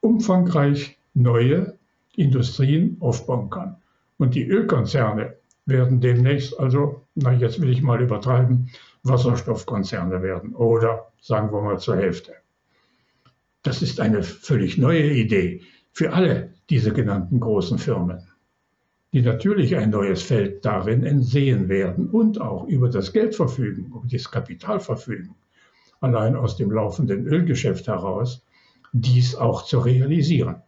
umfangreich 0.00 0.98
neue 1.14 1.78
Industrien 2.16 2.96
aufbauen 3.00 3.50
kann. 3.50 3.76
Und 4.18 4.34
die 4.34 4.46
Ölkonzerne 4.46 5.34
werden 5.66 6.00
demnächst 6.00 6.58
also, 6.58 7.02
na 7.14 7.32
jetzt 7.32 7.60
will 7.60 7.70
ich 7.70 7.82
mal 7.82 8.02
übertreiben, 8.02 8.70
Wasserstoffkonzerne 9.02 10.22
werden 10.22 10.54
oder 10.54 11.10
sagen 11.20 11.52
wir 11.52 11.62
mal 11.62 11.78
zur 11.78 11.96
Hälfte. 11.96 12.34
Das 13.62 13.82
ist 13.82 14.00
eine 14.00 14.22
völlig 14.22 14.78
neue 14.78 15.12
Idee 15.12 15.62
für 16.00 16.14
alle 16.14 16.54
diese 16.70 16.94
genannten 16.94 17.40
großen 17.40 17.76
Firmen, 17.76 18.26
die 19.12 19.20
natürlich 19.20 19.76
ein 19.76 19.90
neues 19.90 20.22
Feld 20.22 20.64
darin 20.64 21.04
entsehen 21.04 21.68
werden 21.68 22.08
und 22.08 22.40
auch 22.40 22.66
über 22.68 22.88
das 22.88 23.12
Geld 23.12 23.34
verfügen, 23.34 23.84
über 23.88 24.02
das 24.10 24.30
Kapital 24.30 24.80
verfügen, 24.80 25.34
allein 26.00 26.36
aus 26.36 26.56
dem 26.56 26.70
laufenden 26.70 27.26
Ölgeschäft 27.26 27.86
heraus, 27.86 28.42
dies 28.94 29.34
auch 29.34 29.66
zu 29.66 29.80
realisieren. 29.80 30.62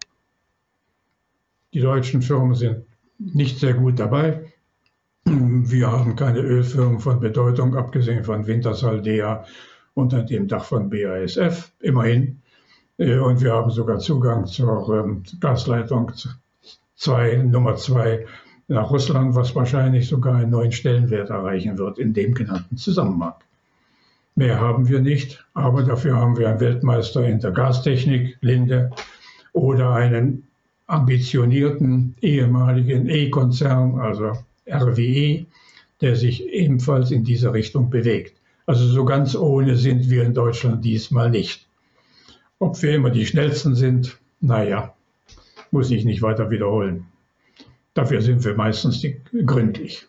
Die 1.73 1.81
deutschen 1.81 2.21
Firmen 2.21 2.55
sind 2.55 2.85
nicht 3.18 3.59
sehr 3.59 3.73
gut 3.73 3.99
dabei. 3.99 4.53
Wir 5.25 5.90
haben 5.90 6.14
keine 6.14 6.40
Ölfirmen 6.40 7.01
von 7.01 7.21
Bedeutung, 7.21 7.75
abgesehen 7.75 8.23
von 8.23 8.47
Wintersaldea 8.47 9.47
unter 9.95 10.25
dem 10.25 10.47
Dach 10.47 10.66
von 10.66 10.90
BASF, 10.90 11.73
immerhin. 11.81 12.41
Äh, 12.98 13.18
und 13.18 13.40
wir 13.40 13.52
haben 13.52 13.70
sogar 13.70 13.98
Zugang 13.98 14.46
zur 14.46 15.05
ähm, 15.05 15.22
Gasleitung 15.40 16.12
2, 16.96 17.37
Nummer 17.44 17.76
2 17.76 18.26
nach 18.68 18.90
Russland, 18.90 19.35
was 19.35 19.55
wahrscheinlich 19.55 20.09
sogar 20.09 20.37
einen 20.37 20.50
neuen 20.50 20.72
Stellenwert 20.72 21.31
erreichen 21.31 21.78
wird 21.78 21.98
in 21.98 22.12
dem 22.12 22.35
genannten 22.35 22.76
Zusammenhang. 22.76 23.35
Mehr 24.35 24.61
haben 24.61 24.88
wir 24.88 25.00
nicht, 25.00 25.44
aber 25.52 25.83
dafür 25.83 26.16
haben 26.16 26.38
wir 26.38 26.48
einen 26.48 26.61
Weltmeister 26.61 27.26
in 27.26 27.40
der 27.40 27.50
Gastechnik, 27.50 28.38
Linde, 28.40 28.90
oder 29.52 29.90
einen 29.90 30.44
ambitionierten 30.87 32.14
ehemaligen 32.22 33.09
E-Konzern, 33.09 34.00
also 34.00 34.33
RWE, 34.66 35.44
der 36.00 36.16
sich 36.16 36.46
ebenfalls 36.48 37.11
in 37.11 37.24
diese 37.24 37.52
Richtung 37.52 37.90
bewegt. 37.90 38.37
Also 38.66 38.87
so 38.87 39.05
ganz 39.05 39.35
ohne 39.35 39.76
sind 39.76 40.09
wir 40.09 40.22
in 40.24 40.35
Deutschland 40.35 40.85
diesmal 40.85 41.31
nicht. 41.31 41.66
Ob 42.62 42.81
wir 42.81 42.94
immer 42.94 43.11
die 43.11 43.27
Schnellsten 43.27 43.75
sind, 43.75 44.18
naja, 44.40 44.94
muss 45.72 45.90
ich 45.90 46.05
nicht 46.05 46.22
weiter 46.22 46.48
wiederholen. 46.48 47.09
Dafür 47.92 48.22
sind 48.22 48.44
wir 48.44 48.55
meistens 48.55 49.05
gründlich. 49.44 50.07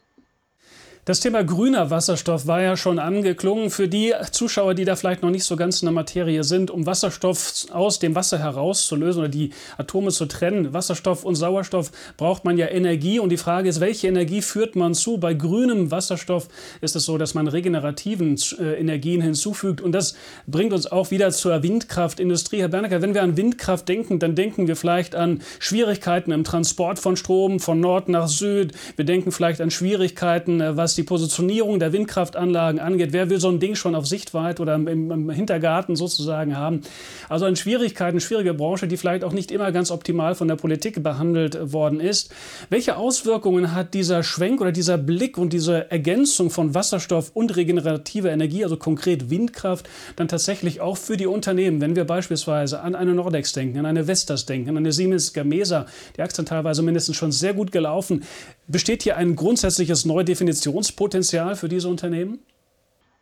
Das 1.05 1.19
Thema 1.19 1.43
grüner 1.43 1.89
Wasserstoff 1.89 2.47
war 2.47 2.61
ja 2.61 2.77
schon 2.77 2.97
angeklungen. 2.97 3.69
Für 3.71 3.89
die 3.89 4.13
Zuschauer, 4.31 4.73
die 4.73 4.85
da 4.85 4.95
vielleicht 4.95 5.21
noch 5.21 5.31
nicht 5.31 5.43
so 5.43 5.57
ganz 5.57 5.81
in 5.81 5.87
der 5.87 5.93
Materie 5.93 6.45
sind, 6.45 6.71
um 6.71 6.85
Wasserstoff 6.85 7.65
aus 7.73 7.99
dem 7.99 8.15
Wasser 8.15 8.39
herauszulösen 8.39 9.19
oder 9.19 9.27
die 9.27 9.49
Atome 9.77 10.11
zu 10.11 10.27
trennen, 10.27 10.71
Wasserstoff 10.71 11.25
und 11.25 11.35
Sauerstoff, 11.35 11.91
braucht 12.15 12.45
man 12.45 12.57
ja 12.57 12.67
Energie. 12.69 13.19
Und 13.19 13.31
die 13.31 13.37
Frage 13.37 13.67
ist, 13.67 13.81
welche 13.81 14.07
Energie 14.07 14.41
führt 14.41 14.77
man 14.77 14.93
zu? 14.93 15.17
Bei 15.17 15.33
grünem 15.33 15.91
Wasserstoff 15.91 16.47
ist 16.79 16.95
es 16.95 17.03
so, 17.03 17.17
dass 17.17 17.33
man 17.33 17.49
regenerativen 17.49 18.39
äh, 18.61 18.79
Energien 18.79 19.21
hinzufügt. 19.21 19.81
Und 19.81 19.91
das 19.91 20.15
bringt 20.47 20.71
uns 20.71 20.89
auch 20.89 21.11
wieder 21.11 21.31
zur 21.31 21.63
Windkraftindustrie. 21.63 22.61
Herr 22.61 22.69
Bernecker, 22.69 23.01
wenn 23.01 23.13
wir 23.13 23.23
an 23.23 23.35
Windkraft 23.35 23.89
denken, 23.89 24.19
dann 24.19 24.35
denken 24.35 24.69
wir 24.69 24.77
vielleicht 24.77 25.15
an 25.15 25.41
Schwierigkeiten 25.59 26.31
im 26.31 26.45
Transport 26.45 26.97
von 26.97 27.17
Strom 27.17 27.59
von 27.59 27.81
Nord 27.81 28.07
nach 28.07 28.29
Süd. 28.29 28.71
Wir 28.95 29.03
denken 29.03 29.33
vielleicht 29.33 29.59
an 29.59 29.69
Schwierigkeiten, 29.69 30.61
äh, 30.61 30.77
was 30.77 30.92
was 30.93 30.95
die 30.95 31.03
Positionierung 31.03 31.79
der 31.79 31.91
Windkraftanlagen 31.91 32.79
angeht. 32.79 33.13
Wer 33.13 33.31
will 33.31 33.39
so 33.39 33.49
ein 33.49 33.59
Ding 33.59 33.73
schon 33.73 33.95
auf 33.95 34.05
Sichtweite 34.05 34.61
oder 34.61 34.75
im, 34.75 34.87
im 34.87 35.29
Hintergarten 35.31 35.95
sozusagen 35.95 36.55
haben? 36.55 36.81
Also 37.29 37.45
an 37.45 37.55
Schwierigkeiten, 37.55 38.19
schwierige 38.19 38.53
Branche, 38.53 38.87
die 38.87 38.95
vielleicht 38.95 39.23
auch 39.23 39.31
nicht 39.31 39.51
immer 39.51 39.71
ganz 39.71 39.89
optimal 39.89 40.35
von 40.35 40.47
der 40.47 40.55
Politik 40.55 41.01
behandelt 41.01 41.73
worden 41.73 41.99
ist. 41.99 42.31
Welche 42.69 42.95
Auswirkungen 42.95 43.73
hat 43.73 43.95
dieser 43.95 44.21
Schwenk 44.21 44.61
oder 44.61 44.71
dieser 44.71 44.99
Blick 44.99 45.39
und 45.39 45.51
diese 45.51 45.89
Ergänzung 45.89 46.51
von 46.51 46.75
Wasserstoff 46.75 47.31
und 47.33 47.55
regenerativer 47.55 48.29
Energie, 48.29 48.63
also 48.63 48.77
konkret 48.77 49.31
Windkraft, 49.31 49.89
dann 50.15 50.27
tatsächlich 50.27 50.79
auch 50.79 50.97
für 50.97 51.17
die 51.17 51.25
Unternehmen, 51.25 51.81
wenn 51.81 51.95
wir 51.95 52.05
beispielsweise 52.05 52.81
an 52.81 52.93
eine 52.93 53.15
Nordex 53.15 53.53
denken, 53.53 53.79
an 53.79 53.87
eine 53.87 54.05
Vestas 54.05 54.45
denken, 54.45 54.69
an 54.69 54.77
eine 54.77 54.91
Siemens 54.91 55.33
Gamesa, 55.33 55.87
die 56.15 56.21
Aktien 56.21 56.45
teilweise 56.45 56.83
mindestens 56.83 57.15
schon 57.15 57.31
sehr 57.31 57.55
gut 57.55 57.71
gelaufen. 57.71 58.23
Besteht 58.67 59.03
hier 59.03 59.17
ein 59.17 59.35
grundsätzliches 59.35 60.05
Neudefinitionspotenzial 60.05 61.55
für 61.55 61.69
diese 61.69 61.89
Unternehmen? 61.89 62.39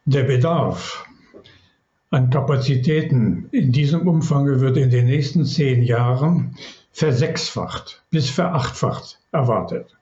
Der 0.06 0.24
Bedarf 0.24 1.06
an 2.12 2.30
Kapazitäten 2.30 3.48
in 3.52 3.72
diesem 3.72 4.08
Umfang 4.08 4.46
wird 4.60 4.78
in 4.78 4.90
den 4.90 5.06
nächsten 5.06 5.46
zehn 5.46 5.82
Jahren 5.82 6.58
versechsfacht 6.92 8.04
bis 8.12 8.30
verachtfacht 8.30 9.20
erwartet. 9.32 9.96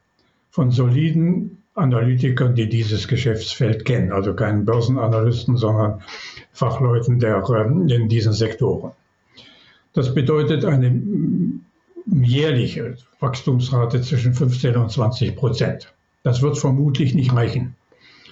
Von 0.50 0.72
soliden 0.72 1.64
Analytikern, 1.76 2.56
die 2.56 2.68
dieses 2.68 3.08
Geschäftsfeld 3.08 3.86
kennen, 3.86 4.12
also 4.12 4.34
keinen 4.34 4.66
Börsenanalysten, 4.66 5.56
sondern 5.56 6.02
Fachleuten 6.52 7.20
der, 7.20 7.44
ähm, 7.50 7.88
in 7.88 8.10
diesen 8.10 8.34
Sektoren. 8.34 8.92
Das 9.94 10.14
bedeutet 10.14 10.66
eine 10.66 10.92
jährliche 12.12 12.96
Wachstumsrate 13.20 14.02
zwischen 14.02 14.34
15 14.34 14.76
und 14.76 14.92
20 14.92 15.36
Prozent. 15.36 15.94
Das 16.24 16.42
wird 16.42 16.58
vermutlich 16.58 17.14
nicht 17.14 17.34
reichen. 17.34 17.76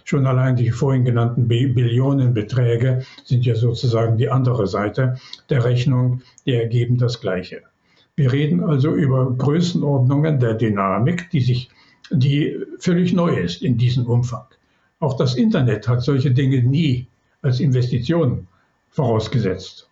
Schon 0.04 0.26
allein 0.26 0.56
die 0.56 0.72
vorhin 0.72 1.04
genannten 1.04 1.48
Billionenbeträge 1.48 3.04
sind 3.26 3.46
ja 3.46 3.56
sozusagen 3.56 4.18
die 4.18 4.30
andere 4.30 4.66
Seite 4.68 5.18
der 5.50 5.66
Rechnung, 5.66 6.22
die 6.46 6.54
ergeben 6.54 6.98
das 6.98 7.20
Gleiche. 7.20 7.62
Wir 8.16 8.32
reden 8.32 8.64
also 8.64 8.96
über 8.96 9.32
Größenordnungen 9.38 10.40
der 10.40 10.54
Dynamik, 10.54 11.30
die 11.32 11.42
sich, 11.42 11.70
die 12.10 12.58
völlig 12.80 13.14
neu 13.14 13.36
ist 13.36 13.62
in 13.62 13.78
diesem 13.78 14.06
Umfang. 14.08 14.46
Auch 15.00 15.18
das 15.18 15.36
Internet 15.36 15.88
hat 15.88 16.02
solche 16.02 16.32
Dinge 16.32 16.64
nie 16.64 17.08
als 17.42 17.60
Investition 17.60 18.48
vorausgesetzt. 18.90 19.90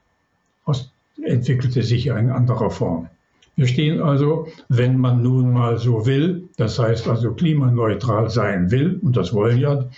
Es 0.65 0.89
entwickelte 1.23 1.83
sich 1.83 2.07
in 2.07 2.31
anderer 2.31 2.71
Form. 2.71 3.09
Wir 3.55 3.67
stehen 3.67 4.01
also, 4.01 4.47
wenn 4.67 4.97
man 4.97 5.23
nun 5.23 5.53
mal 5.53 5.77
so 5.77 6.05
will, 6.05 6.49
das 6.57 6.77
heißt 6.77 7.07
also 7.07 7.33
klimaneutral 7.33 8.29
sein 8.29 8.69
will, 8.69 8.99
und 9.01 9.15
das 9.15 9.33
wollen 9.33 9.59
ja 9.59 9.89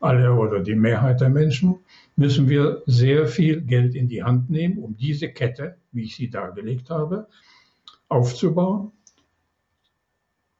alle 0.00 0.32
oder 0.32 0.60
die 0.60 0.76
Mehrheit 0.76 1.20
der 1.20 1.28
Menschen, 1.28 1.80
müssen 2.16 2.48
wir 2.48 2.82
sehr 2.86 3.26
viel 3.26 3.60
Geld 3.62 3.94
in 3.94 4.08
die 4.08 4.22
Hand 4.22 4.48
nehmen, 4.48 4.78
um 4.78 4.96
diese 4.96 5.28
Kette, 5.28 5.76
wie 5.92 6.04
ich 6.04 6.16
sie 6.16 6.30
dargelegt 6.30 6.88
habe, 6.90 7.26
aufzubauen 8.08 8.92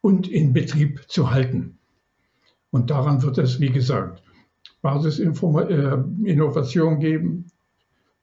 und 0.00 0.28
in 0.28 0.52
Betrieb 0.52 1.04
zu 1.08 1.30
halten. 1.30 1.78
Und 2.70 2.90
daran 2.90 3.22
wird 3.22 3.38
es, 3.38 3.60
wie 3.60 3.70
gesagt, 3.70 4.22
Basisinnovation 4.82 6.96
äh, 6.96 7.00
geben, 7.00 7.46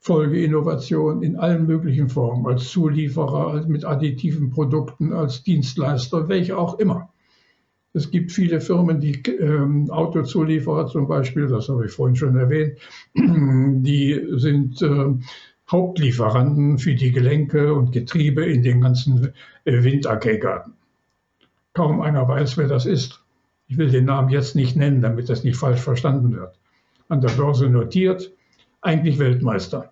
Folgeinnovation 0.07 1.21
in 1.21 1.35
allen 1.35 1.67
möglichen 1.67 2.07
Formen, 2.07 2.47
als 2.47 2.69
Zulieferer, 2.69 3.65
mit 3.67 3.83
additiven 3.83 4.51
Produkten, 4.51 5.11
als 5.11 5.43
Dienstleister, 5.43 6.29
welche 6.29 6.57
auch 6.57 6.79
immer. 6.79 7.09
Es 7.93 8.09
gibt 8.09 8.31
viele 8.31 8.61
Firmen, 8.61 9.01
die 9.01 9.21
ähm, 9.25 9.89
Autozulieferer 9.89 10.87
zum 10.87 11.09
Beispiel, 11.09 11.47
das 11.47 11.67
habe 11.67 11.87
ich 11.87 11.91
vorhin 11.91 12.15
schon 12.15 12.37
erwähnt, 12.37 12.77
die 13.15 14.25
sind 14.35 14.81
äh, 14.81 15.13
Hauptlieferanten 15.69 16.77
für 16.77 16.95
die 16.95 17.11
Gelenke 17.11 17.73
und 17.73 17.91
Getriebe 17.91 18.45
in 18.45 18.63
den 18.63 18.79
ganzen 18.79 19.33
äh, 19.65 19.83
Windaggregaten. 19.83 20.73
Kaum 21.73 21.99
einer 21.99 22.25
weiß, 22.25 22.57
wer 22.57 22.69
das 22.69 22.85
ist. 22.85 23.21
Ich 23.67 23.77
will 23.77 23.89
den 23.89 24.05
Namen 24.05 24.29
jetzt 24.29 24.55
nicht 24.55 24.77
nennen, 24.77 25.01
damit 25.01 25.27
das 25.27 25.43
nicht 25.43 25.57
falsch 25.57 25.81
verstanden 25.81 26.33
wird. 26.33 26.57
An 27.09 27.19
der 27.19 27.31
Börse 27.31 27.69
notiert, 27.69 28.31
eigentlich 28.79 29.19
Weltmeister. 29.19 29.91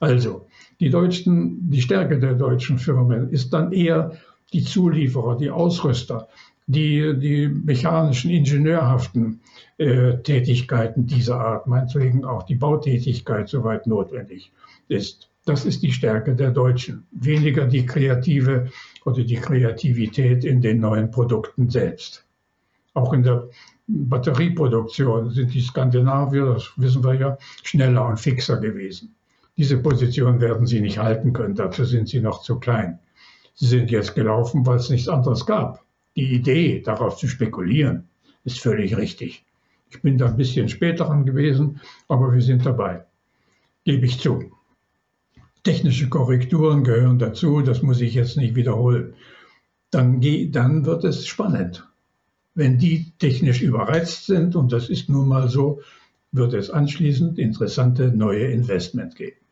Also, 0.00 0.46
die 0.80 0.90
Deutschen, 0.90 1.70
die 1.70 1.82
Stärke 1.82 2.18
der 2.18 2.34
deutschen 2.34 2.78
Firmen 2.78 3.30
ist 3.30 3.52
dann 3.52 3.72
eher 3.72 4.12
die 4.52 4.62
Zulieferer, 4.62 5.36
die 5.36 5.50
Ausrüster, 5.50 6.28
die, 6.66 7.18
die 7.18 7.48
mechanischen, 7.48 8.30
ingenieurhaften 8.30 9.40
äh, 9.78 10.18
Tätigkeiten 10.18 11.06
dieser 11.06 11.40
Art, 11.40 11.66
meinetwegen 11.66 12.24
auch 12.24 12.44
die 12.44 12.54
Bautätigkeit, 12.54 13.48
soweit 13.48 13.86
notwendig 13.86 14.52
ist. 14.88 15.28
Das 15.46 15.64
ist 15.64 15.82
die 15.82 15.92
Stärke 15.92 16.34
der 16.34 16.50
Deutschen. 16.50 17.06
Weniger 17.10 17.66
die 17.66 17.86
kreative 17.86 18.70
oder 19.06 19.24
die 19.24 19.36
Kreativität 19.36 20.44
in 20.44 20.60
den 20.60 20.80
neuen 20.80 21.10
Produkten 21.10 21.70
selbst. 21.70 22.26
Auch 22.92 23.14
in 23.14 23.22
der 23.22 23.48
Batterieproduktion 23.86 25.30
sind 25.30 25.54
die 25.54 25.62
Skandinavier, 25.62 26.44
das 26.44 26.70
wissen 26.76 27.02
wir 27.02 27.14
ja, 27.14 27.38
schneller 27.62 28.06
und 28.06 28.20
fixer 28.20 28.58
gewesen. 28.58 29.14
Diese 29.58 29.76
Position 29.76 30.40
werden 30.40 30.68
sie 30.68 30.80
nicht 30.80 30.98
halten 30.98 31.32
können, 31.32 31.56
dazu 31.56 31.84
sind 31.84 32.08
sie 32.08 32.20
noch 32.20 32.42
zu 32.42 32.60
klein. 32.60 33.00
Sie 33.54 33.66
sind 33.66 33.90
jetzt 33.90 34.14
gelaufen, 34.14 34.64
weil 34.64 34.76
es 34.76 34.88
nichts 34.88 35.08
anderes 35.08 35.46
gab. 35.46 35.84
Die 36.14 36.32
Idee, 36.32 36.80
darauf 36.80 37.16
zu 37.16 37.26
spekulieren, 37.26 38.08
ist 38.44 38.60
völlig 38.60 38.96
richtig. 38.96 39.44
Ich 39.90 40.00
bin 40.00 40.16
da 40.16 40.26
ein 40.26 40.36
bisschen 40.36 40.68
später 40.68 41.06
dran 41.06 41.26
gewesen, 41.26 41.80
aber 42.06 42.32
wir 42.32 42.40
sind 42.40 42.64
dabei. 42.64 43.04
Gebe 43.82 44.06
ich 44.06 44.20
zu. 44.20 44.44
Technische 45.64 46.08
Korrekturen 46.08 46.84
gehören 46.84 47.18
dazu, 47.18 47.60
das 47.60 47.82
muss 47.82 48.00
ich 48.00 48.14
jetzt 48.14 48.36
nicht 48.36 48.54
wiederholen. 48.54 49.14
Dann, 49.90 50.20
dann 50.52 50.86
wird 50.86 51.02
es 51.02 51.26
spannend. 51.26 51.84
Wenn 52.54 52.78
die 52.78 53.10
technisch 53.18 53.60
überreizt 53.60 54.26
sind, 54.26 54.54
und 54.54 54.70
das 54.72 54.88
ist 54.88 55.08
nun 55.08 55.26
mal 55.26 55.48
so, 55.48 55.80
wird 56.30 56.54
es 56.54 56.70
anschließend 56.70 57.40
interessante 57.40 58.12
neue 58.12 58.44
Investment 58.44 59.16
geben. 59.16 59.47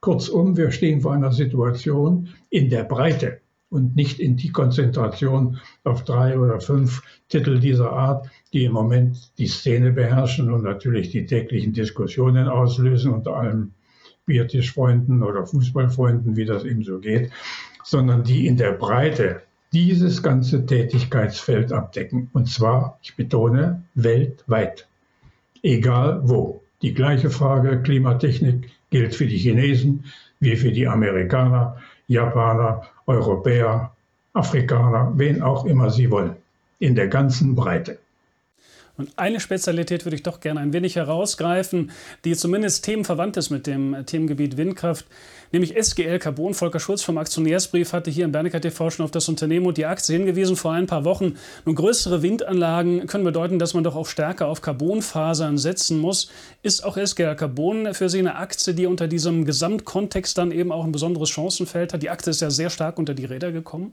Kurzum, 0.00 0.56
wir 0.56 0.70
stehen 0.70 1.00
vor 1.00 1.12
einer 1.12 1.32
Situation 1.32 2.28
in 2.50 2.70
der 2.70 2.84
Breite 2.84 3.40
und 3.68 3.96
nicht 3.96 4.20
in 4.20 4.36
die 4.36 4.52
Konzentration 4.52 5.58
auf 5.84 6.04
drei 6.04 6.38
oder 6.38 6.60
fünf 6.60 7.02
Titel 7.28 7.58
dieser 7.58 7.92
Art, 7.92 8.28
die 8.52 8.64
im 8.64 8.72
Moment 8.72 9.32
die 9.38 9.48
Szene 9.48 9.92
beherrschen 9.92 10.52
und 10.52 10.62
natürlich 10.62 11.10
die 11.10 11.26
täglichen 11.26 11.72
Diskussionen 11.72 12.48
auslösen, 12.48 13.12
unter 13.12 13.36
allem 13.36 13.72
Biertischfreunden 14.24 15.22
oder 15.22 15.46
Fußballfreunden, 15.46 16.36
wie 16.36 16.44
das 16.44 16.64
eben 16.64 16.82
so 16.82 16.98
geht, 16.98 17.30
sondern 17.84 18.24
die 18.24 18.46
in 18.46 18.56
der 18.56 18.72
Breite 18.72 19.42
dieses 19.72 20.22
ganze 20.22 20.66
Tätigkeitsfeld 20.66 21.72
abdecken. 21.72 22.30
Und 22.32 22.48
zwar, 22.48 22.98
ich 23.02 23.14
betone, 23.16 23.84
weltweit. 23.94 24.88
Egal 25.62 26.20
wo. 26.24 26.62
Die 26.82 26.94
gleiche 26.94 27.30
Frage 27.30 27.82
Klimatechnik 27.82 28.70
gilt 28.90 29.14
für 29.14 29.26
die 29.26 29.38
Chinesen 29.38 30.04
wie 30.40 30.56
für 30.56 30.70
die 30.70 30.86
Amerikaner, 30.86 31.76
Japaner, 32.08 32.82
Europäer, 33.06 33.92
Afrikaner, 34.32 35.12
wen 35.16 35.42
auch 35.42 35.64
immer 35.64 35.90
sie 35.90 36.10
wollen. 36.10 36.36
In 36.78 36.94
der 36.94 37.08
ganzen 37.08 37.54
Breite. 37.54 37.98
Und 38.96 39.10
eine 39.16 39.40
Spezialität 39.40 40.04
würde 40.04 40.16
ich 40.16 40.22
doch 40.22 40.40
gerne 40.40 40.60
ein 40.60 40.72
wenig 40.72 40.96
herausgreifen, 40.96 41.90
die 42.24 42.34
zumindest 42.34 42.84
themenverwandt 42.84 43.36
ist 43.36 43.50
mit 43.50 43.66
dem 43.66 44.06
Themengebiet 44.06 44.56
Windkraft, 44.56 45.04
nämlich 45.52 45.76
SGL 45.76 46.18
Carbon. 46.18 46.54
Volker 46.54 46.80
Schulz 46.80 47.02
vom 47.02 47.18
Aktionärsbrief 47.18 47.92
hatte 47.92 48.10
hier 48.10 48.24
im 48.24 48.32
Bernecker 48.32 48.60
TV 48.60 48.90
schon 48.90 49.04
auf 49.04 49.10
das 49.10 49.28
Unternehmen 49.28 49.66
und 49.66 49.76
die 49.76 49.84
Aktie 49.84 50.16
hingewiesen 50.16 50.56
vor 50.56 50.72
ein 50.72 50.86
paar 50.86 51.04
Wochen. 51.04 51.36
Nun 51.66 51.74
größere 51.74 52.22
Windanlagen 52.22 53.06
können 53.06 53.24
bedeuten, 53.24 53.58
dass 53.58 53.74
man 53.74 53.84
doch 53.84 53.96
auch 53.96 54.06
stärker 54.06 54.46
auf 54.46 54.62
Carbonfasern 54.62 55.58
setzen 55.58 55.98
muss. 55.98 56.30
Ist 56.62 56.82
auch 56.84 56.96
SGL 56.96 57.36
Carbon 57.36 57.92
für 57.92 58.08
Sie 58.08 58.18
eine 58.18 58.36
Aktie, 58.36 58.72
die 58.72 58.86
unter 58.86 59.08
diesem 59.08 59.44
Gesamtkontext 59.44 60.38
dann 60.38 60.52
eben 60.52 60.72
auch 60.72 60.84
ein 60.84 60.92
besonderes 60.92 61.28
Chancenfeld 61.28 61.92
hat? 61.92 62.02
Die 62.02 62.10
Aktie 62.10 62.30
ist 62.30 62.40
ja 62.40 62.50
sehr 62.50 62.70
stark 62.70 62.98
unter 62.98 63.12
die 63.12 63.26
Räder 63.26 63.52
gekommen. 63.52 63.92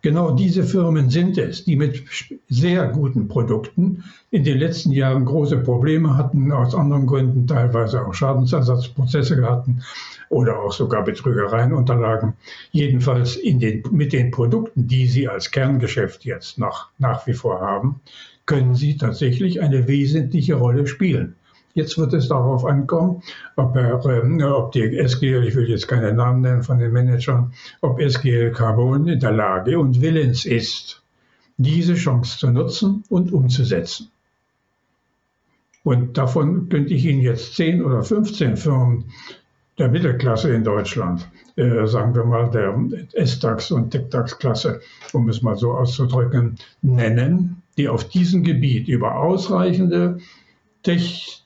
Genau 0.00 0.30
diese 0.30 0.62
Firmen 0.62 1.10
sind 1.10 1.38
es, 1.38 1.64
die 1.64 1.74
mit 1.74 2.04
sehr 2.48 2.86
guten 2.86 3.26
Produkten 3.26 4.04
in 4.30 4.44
den 4.44 4.58
letzten 4.58 4.92
Jahren 4.92 5.24
große 5.24 5.58
Probleme 5.58 6.16
hatten, 6.16 6.52
aus 6.52 6.72
anderen 6.74 7.06
Gründen 7.06 7.48
teilweise 7.48 8.06
auch 8.06 8.14
Schadensersatzprozesse 8.14 9.42
hatten 9.44 9.82
oder 10.28 10.60
auch 10.60 10.72
sogar 10.72 11.02
Betrügereien 11.02 11.72
unterlagen. 11.72 12.34
Jedenfalls 12.70 13.40
den, 13.42 13.82
mit 13.90 14.12
den 14.12 14.30
Produkten, 14.30 14.86
die 14.86 15.06
sie 15.08 15.26
als 15.26 15.50
Kerngeschäft 15.50 16.24
jetzt 16.24 16.58
noch 16.58 16.90
nach 16.98 17.26
wie 17.26 17.34
vor 17.34 17.60
haben, 17.60 18.00
können 18.46 18.76
sie 18.76 18.96
tatsächlich 18.96 19.60
eine 19.60 19.88
wesentliche 19.88 20.54
Rolle 20.54 20.86
spielen. 20.86 21.34
Jetzt 21.78 21.96
wird 21.96 22.12
es 22.12 22.26
darauf 22.26 22.64
ankommen, 22.64 23.22
ob, 23.54 23.76
er, 23.76 24.04
äh, 24.04 24.42
ob 24.42 24.72
die 24.72 24.98
SGL, 24.98 25.46
ich 25.46 25.54
will 25.54 25.70
jetzt 25.70 25.86
keine 25.86 26.12
Namen 26.12 26.40
nennen 26.40 26.64
von 26.64 26.80
den 26.80 26.90
Managern, 26.90 27.52
ob 27.82 28.00
SGL 28.00 28.50
Carbon 28.50 29.06
in 29.06 29.20
der 29.20 29.30
Lage 29.30 29.78
und 29.78 30.00
willens 30.00 30.44
ist, 30.44 31.00
diese 31.56 31.94
Chance 31.94 32.36
zu 32.36 32.50
nutzen 32.50 33.04
und 33.10 33.32
umzusetzen. 33.32 34.10
Und 35.84 36.18
davon 36.18 36.68
könnte 36.68 36.94
ich 36.94 37.04
Ihnen 37.04 37.20
jetzt 37.20 37.54
10 37.54 37.84
oder 37.84 38.02
15 38.02 38.56
Firmen 38.56 39.04
der 39.78 39.88
Mittelklasse 39.88 40.52
in 40.52 40.64
Deutschland, 40.64 41.28
äh, 41.54 41.86
sagen 41.86 42.12
wir 42.12 42.24
mal 42.24 42.50
der 42.50 42.76
S-DAX 43.12 43.70
und 43.70 43.92
TechDAX-Klasse, 43.92 44.80
um 45.12 45.28
es 45.28 45.42
mal 45.42 45.56
so 45.56 45.74
auszudrücken, 45.74 46.56
nennen, 46.82 47.62
die 47.76 47.88
auf 47.88 48.08
diesem 48.08 48.42
Gebiet 48.42 48.88
über 48.88 49.20
ausreichende 49.20 50.18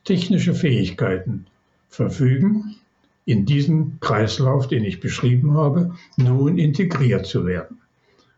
technische 0.05 0.55
Fähigkeiten 0.55 1.47
verfügen, 1.89 2.77
in 3.25 3.47
diesen 3.47 3.99
Kreislauf, 4.01 4.69
den 4.69 4.85
ich 4.85 5.01
beschrieben 5.01 5.55
habe, 5.55 5.95
nun 6.17 6.59
integriert 6.59 7.27
zu 7.27 7.47
werden. 7.47 7.81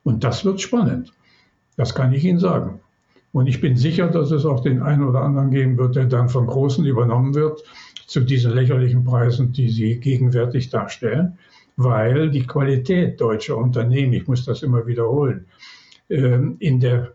Und 0.03 0.25
das 0.25 0.45
wird 0.45 0.61
spannend. 0.61 1.13
Das 1.77 1.95
kann 1.95 2.13
ich 2.13 2.25
Ihnen 2.25 2.39
sagen. 2.39 2.81
Und 3.33 3.47
ich 3.49 3.61
bin 3.61 3.77
sicher, 3.77 4.09
dass 4.09 4.31
es 4.31 4.45
auch 4.45 4.61
den 4.61 4.83
einen 4.83 5.03
oder 5.03 5.23
anderen 5.23 5.51
geben 5.51 5.77
wird, 5.79 5.97
der 5.97 6.05
dann 6.05 6.29
von 6.29 6.47
Großen 6.47 6.85
übernommen 6.85 7.35
wird 7.35 7.65
zu 8.07 8.21
diesen 8.21 8.53
lächerlichen 8.53 9.03
Preisen, 9.05 9.53
die 9.53 9.71
sie 9.71 9.99
gegenwärtig 9.99 10.71
darstellen, 10.71 11.39
weil 11.77 12.31
die 12.31 12.47
Qualität 12.47 13.21
deutscher 13.21 13.57
Unternehmen, 13.57 14.13
ich 14.13 14.29
muss 14.29 14.45
das 14.45 14.63
immer 14.63 14.87
wiederholen, 14.87 15.47
ähm, 16.11 16.57
in 16.61 16.79
der 16.79 17.15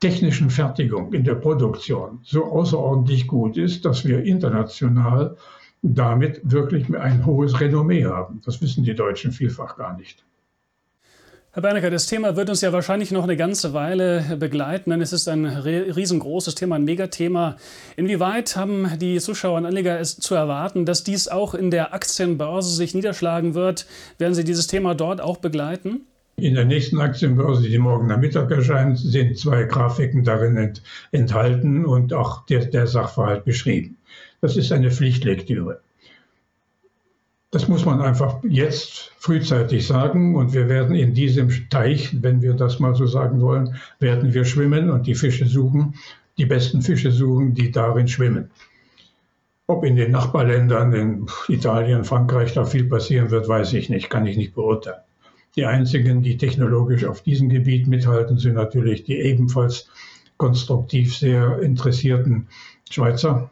technischen 0.00 0.50
Fertigung, 0.50 1.12
in 1.12 1.24
der 1.24 1.34
Produktion 1.34 2.20
so 2.22 2.44
außerordentlich 2.44 3.26
gut 3.26 3.56
ist, 3.56 3.84
dass 3.84 4.04
wir 4.04 4.22
international 4.22 5.36
damit 5.82 6.40
wirklich 6.44 6.94
ein 6.96 7.24
hohes 7.24 7.60
Renommee 7.60 8.04
haben. 8.04 8.40
Das 8.44 8.60
wissen 8.60 8.84
die 8.84 8.94
Deutschen 8.94 9.32
vielfach 9.32 9.76
gar 9.76 9.96
nicht. 9.96 10.24
Herr 11.52 11.62
Bernecker, 11.62 11.90
das 11.90 12.06
Thema 12.06 12.36
wird 12.36 12.50
uns 12.50 12.60
ja 12.60 12.72
wahrscheinlich 12.72 13.10
noch 13.10 13.24
eine 13.24 13.36
ganze 13.36 13.72
Weile 13.72 14.36
begleiten, 14.38 14.90
denn 14.90 15.00
es 15.00 15.12
ist 15.12 15.28
ein 15.28 15.46
riesengroßes 15.46 16.54
Thema, 16.54 16.76
ein 16.76 16.84
Megathema. 16.84 17.56
Inwieweit 17.96 18.54
haben 18.54 18.88
die 19.00 19.18
Zuschauer 19.18 19.56
und 19.56 19.66
Anleger 19.66 19.98
es 19.98 20.18
zu 20.18 20.34
erwarten, 20.34 20.84
dass 20.84 21.04
dies 21.04 21.26
auch 21.26 21.54
in 21.54 21.70
der 21.70 21.94
Aktienbörse 21.94 22.70
sich 22.70 22.94
niederschlagen 22.94 23.54
wird? 23.54 23.86
Werden 24.18 24.34
Sie 24.34 24.44
dieses 24.44 24.66
Thema 24.66 24.94
dort 24.94 25.20
auch 25.20 25.38
begleiten? 25.38 26.02
In 26.38 26.54
der 26.54 26.66
nächsten 26.66 27.00
Aktienbörse, 27.00 27.68
die 27.68 27.78
morgen 27.78 28.06
Nachmittag 28.06 28.48
erscheint, 28.52 28.96
sind 28.96 29.36
zwei 29.36 29.64
Grafiken 29.64 30.22
darin 30.22 30.56
ent, 30.56 30.84
enthalten 31.10 31.84
und 31.84 32.12
auch 32.12 32.46
der, 32.46 32.66
der 32.66 32.86
Sachverhalt 32.86 33.44
beschrieben. 33.44 33.96
Das 34.40 34.56
ist 34.56 34.70
eine 34.70 34.92
Pflichtlektüre. 34.92 35.80
Das 37.50 37.66
muss 37.66 37.84
man 37.84 38.00
einfach 38.00 38.36
jetzt 38.44 39.10
frühzeitig 39.18 39.84
sagen 39.84 40.36
und 40.36 40.54
wir 40.54 40.68
werden 40.68 40.94
in 40.94 41.12
diesem 41.12 41.50
Teich, 41.70 42.22
wenn 42.22 42.40
wir 42.40 42.54
das 42.54 42.78
mal 42.78 42.94
so 42.94 43.06
sagen 43.06 43.40
wollen, 43.40 43.74
werden 43.98 44.32
wir 44.32 44.44
schwimmen 44.44 44.90
und 44.90 45.08
die 45.08 45.16
Fische 45.16 45.46
suchen, 45.46 45.94
die 46.36 46.46
besten 46.46 46.82
Fische 46.82 47.10
suchen, 47.10 47.54
die 47.54 47.72
darin 47.72 48.06
schwimmen. 48.06 48.48
Ob 49.66 49.82
in 49.84 49.96
den 49.96 50.12
Nachbarländern, 50.12 50.92
in 50.92 51.26
Italien, 51.48 52.04
Frankreich 52.04 52.54
da 52.54 52.64
viel 52.64 52.84
passieren 52.84 53.32
wird, 53.32 53.48
weiß 53.48 53.72
ich 53.72 53.88
nicht, 53.90 54.08
kann 54.08 54.24
ich 54.24 54.36
nicht 54.36 54.54
beurteilen. 54.54 55.00
Die 55.58 55.66
einzigen, 55.66 56.22
die 56.22 56.36
technologisch 56.36 57.04
auf 57.04 57.22
diesem 57.22 57.48
Gebiet 57.48 57.88
mithalten, 57.88 58.38
sind 58.38 58.54
natürlich 58.54 59.02
die 59.02 59.18
ebenfalls 59.18 59.88
konstruktiv 60.36 61.16
sehr 61.16 61.58
interessierten 61.58 62.46
Schweizer. 62.88 63.50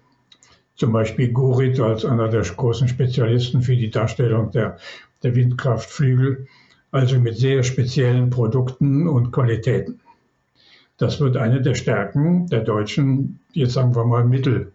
Zum 0.77 0.92
Beispiel 0.92 1.33
Gurit 1.33 1.81
als 1.81 2.05
einer 2.05 2.29
der 2.29 2.42
großen 2.42 2.87
Spezialisten 2.87 3.61
für 3.61 3.75
die 3.75 3.90
Darstellung 3.90 4.53
der, 4.53 4.79
der 5.25 5.35
Windkraftflügel, 5.35 6.47
also 6.92 7.19
mit 7.19 7.38
sehr 7.38 7.64
speziellen 7.64 8.31
Produkten 8.31 9.09
und 9.09 9.33
Qualitäten. 9.33 9.99
Das 10.99 11.19
wird 11.19 11.37
eine 11.37 11.61
der 11.61 11.75
Stärken 11.75 12.47
der 12.47 12.61
deutschen, 12.61 13.40
jetzt 13.53 13.73
sagen 13.73 13.97
wir 13.97 14.05
mal 14.05 14.25
mittelgroßen 14.25 14.73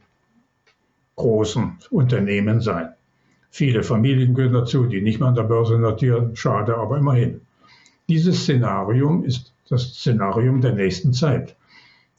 Unternehmen 1.91 2.59
sein. 2.59 2.89
Viele 3.53 3.83
Familien 3.83 4.33
gehören 4.33 4.53
dazu, 4.53 4.85
die 4.85 5.01
nicht 5.01 5.19
mehr 5.19 5.27
an 5.27 5.35
der 5.35 5.43
Börse 5.43 5.77
notieren. 5.77 6.35
Schade, 6.35 6.77
aber 6.77 6.97
immerhin. 6.97 7.41
Dieses 8.07 8.43
Szenarium 8.43 9.25
ist 9.25 9.53
das 9.69 9.83
Szenarium 9.93 10.61
der 10.61 10.73
nächsten 10.73 11.11
Zeit. 11.13 11.55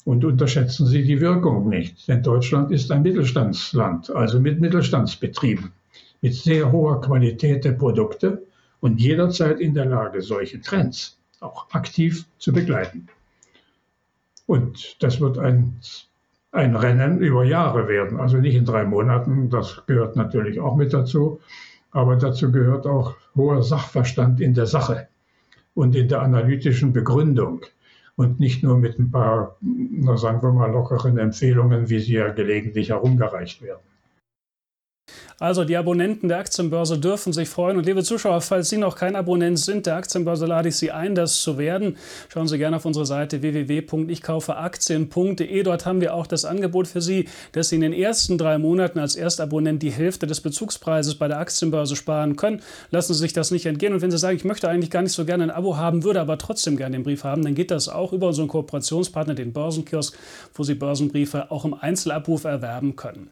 Und 0.04 0.24
unterschätzen 0.24 0.86
Sie 0.86 1.04
die 1.04 1.20
Wirkung 1.20 1.68
nicht, 1.68 2.06
denn 2.08 2.22
Deutschland 2.22 2.70
ist 2.70 2.90
ein 2.90 3.02
Mittelstandsland, 3.02 4.10
also 4.10 4.40
mit 4.40 4.60
Mittelstandsbetrieben, 4.60 5.72
mit 6.20 6.34
sehr 6.34 6.70
hoher 6.70 7.00
Qualität 7.00 7.64
der 7.64 7.72
Produkte 7.72 8.42
und 8.80 9.00
jederzeit 9.00 9.60
in 9.60 9.74
der 9.74 9.86
Lage, 9.86 10.20
solche 10.20 10.60
Trends 10.60 11.18
auch 11.40 11.66
aktiv 11.70 12.26
zu 12.38 12.52
begleiten. 12.52 13.08
Und 14.46 14.96
das 15.02 15.20
wird 15.20 15.38
ein, 15.38 15.76
ein 16.52 16.76
Rennen 16.76 17.18
über 17.18 17.44
Jahre 17.44 17.88
werden, 17.88 18.20
also 18.20 18.36
nicht 18.36 18.54
in 18.54 18.66
drei 18.66 18.84
Monaten, 18.84 19.48
das 19.48 19.82
gehört 19.86 20.16
natürlich 20.16 20.60
auch 20.60 20.76
mit 20.76 20.92
dazu, 20.92 21.40
aber 21.90 22.16
dazu 22.16 22.52
gehört 22.52 22.86
auch 22.86 23.14
hoher 23.34 23.62
Sachverstand 23.62 24.40
in 24.40 24.52
der 24.52 24.66
Sache 24.66 25.08
und 25.74 25.96
in 25.96 26.08
der 26.08 26.20
analytischen 26.20 26.92
Begründung 26.92 27.62
und 28.16 28.38
nicht 28.38 28.62
nur 28.62 28.76
mit 28.76 28.98
ein 28.98 29.10
paar, 29.10 29.56
na 29.60 30.18
sagen 30.18 30.42
wir 30.42 30.52
mal, 30.52 30.70
lockeren 30.70 31.16
Empfehlungen, 31.18 31.88
wie 31.88 32.00
sie 32.00 32.14
ja 32.14 32.28
gelegentlich 32.28 32.90
herumgereicht 32.90 33.62
werden. 33.62 33.80
Also 35.42 35.64
die 35.64 35.76
Abonnenten 35.76 36.28
der 36.28 36.38
Aktienbörse 36.38 37.00
dürfen 37.00 37.32
sich 37.32 37.48
freuen. 37.48 37.76
Und 37.76 37.84
liebe 37.84 38.04
Zuschauer, 38.04 38.42
falls 38.42 38.68
Sie 38.68 38.76
noch 38.76 38.94
kein 38.94 39.16
Abonnent 39.16 39.58
sind 39.58 39.86
der 39.86 39.96
Aktienbörse, 39.96 40.46
lade 40.46 40.68
ich 40.68 40.76
Sie 40.76 40.92
ein, 40.92 41.16
das 41.16 41.40
zu 41.40 41.58
werden. 41.58 41.96
Schauen 42.28 42.46
Sie 42.46 42.58
gerne 42.58 42.76
auf 42.76 42.84
unsere 42.84 43.06
Seite 43.06 43.42
www.ichkaufeaktien.de. 43.42 45.62
Dort 45.64 45.84
haben 45.84 46.00
wir 46.00 46.14
auch 46.14 46.28
das 46.28 46.44
Angebot 46.44 46.86
für 46.86 47.02
Sie, 47.02 47.28
dass 47.50 47.70
Sie 47.70 47.74
in 47.74 47.80
den 47.80 47.92
ersten 47.92 48.38
drei 48.38 48.56
Monaten 48.58 49.00
als 49.00 49.16
Erstabonnent 49.16 49.82
die 49.82 49.90
Hälfte 49.90 50.28
des 50.28 50.42
Bezugspreises 50.42 51.16
bei 51.16 51.26
der 51.26 51.40
Aktienbörse 51.40 51.96
sparen 51.96 52.36
können. 52.36 52.62
Lassen 52.92 53.12
Sie 53.12 53.18
sich 53.18 53.32
das 53.32 53.50
nicht 53.50 53.66
entgehen. 53.66 53.94
Und 53.94 54.00
wenn 54.00 54.12
Sie 54.12 54.18
sagen, 54.18 54.36
ich 54.36 54.44
möchte 54.44 54.68
eigentlich 54.68 54.92
gar 54.92 55.02
nicht 55.02 55.10
so 55.10 55.24
gerne 55.24 55.42
ein 55.42 55.50
Abo 55.50 55.76
haben, 55.76 56.04
würde 56.04 56.20
aber 56.20 56.38
trotzdem 56.38 56.76
gerne 56.76 56.96
den 56.96 57.02
Brief 57.02 57.24
haben, 57.24 57.42
dann 57.42 57.56
geht 57.56 57.72
das 57.72 57.88
auch 57.88 58.12
über 58.12 58.28
unseren 58.28 58.46
Kooperationspartner, 58.46 59.34
den 59.34 59.52
Börsenkiosk, 59.52 60.16
wo 60.54 60.62
Sie 60.62 60.76
Börsenbriefe 60.76 61.50
auch 61.50 61.64
im 61.64 61.74
Einzelabruf 61.74 62.44
erwerben 62.44 62.94
können. 62.94 63.30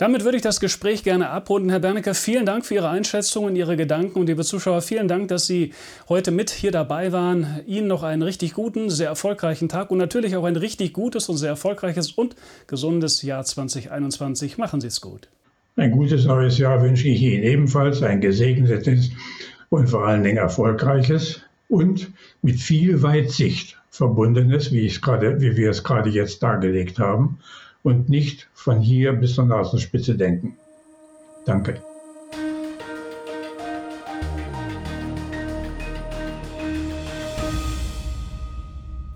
Damit 0.00 0.24
würde 0.24 0.38
ich 0.38 0.42
das 0.42 0.60
Gespräch 0.60 1.04
gerne 1.04 1.28
abrunden. 1.28 1.68
Herr 1.68 1.78
Bernecker, 1.78 2.14
vielen 2.14 2.46
Dank 2.46 2.64
für 2.64 2.72
Ihre 2.72 2.88
Einschätzungen, 2.88 3.54
Ihre 3.54 3.76
Gedanken 3.76 4.18
und 4.18 4.28
liebe 4.28 4.44
Zuschauer, 4.44 4.80
vielen 4.80 5.08
Dank, 5.08 5.28
dass 5.28 5.46
Sie 5.46 5.74
heute 6.08 6.30
mit 6.30 6.48
hier 6.48 6.70
dabei 6.70 7.12
waren. 7.12 7.60
Ihnen 7.66 7.86
noch 7.86 8.02
einen 8.02 8.22
richtig 8.22 8.54
guten, 8.54 8.88
sehr 8.88 9.08
erfolgreichen 9.08 9.68
Tag 9.68 9.90
und 9.90 9.98
natürlich 9.98 10.36
auch 10.36 10.44
ein 10.44 10.56
richtig 10.56 10.94
gutes 10.94 11.28
und 11.28 11.36
sehr 11.36 11.50
erfolgreiches 11.50 12.12
und 12.12 12.34
gesundes 12.66 13.20
Jahr 13.20 13.44
2021. 13.44 14.56
Machen 14.56 14.80
Sie 14.80 14.86
es 14.86 15.02
gut. 15.02 15.28
Ein 15.76 15.90
gutes 15.90 16.24
neues 16.24 16.56
Jahr 16.56 16.80
wünsche 16.80 17.06
ich 17.06 17.20
Ihnen 17.20 17.42
ebenfalls, 17.42 18.02
ein 18.02 18.22
gesegnetes 18.22 19.10
und 19.68 19.90
vor 19.90 20.06
allen 20.06 20.22
Dingen 20.22 20.38
erfolgreiches 20.38 21.42
und 21.68 22.10
mit 22.40 22.58
viel 22.58 23.02
Weitsicht 23.02 23.76
verbundenes, 23.90 24.72
wie, 24.72 24.88
grade, 24.88 25.42
wie 25.42 25.58
wir 25.58 25.68
es 25.68 25.84
gerade 25.84 26.08
jetzt 26.08 26.42
dargelegt 26.42 26.98
haben 26.98 27.38
und 27.82 28.08
nicht 28.08 28.48
von 28.54 28.80
hier 28.80 29.12
bis 29.12 29.34
zur 29.34 29.46
Nasenspitze 29.46 30.14
denken. 30.14 30.56
Danke. 31.46 31.82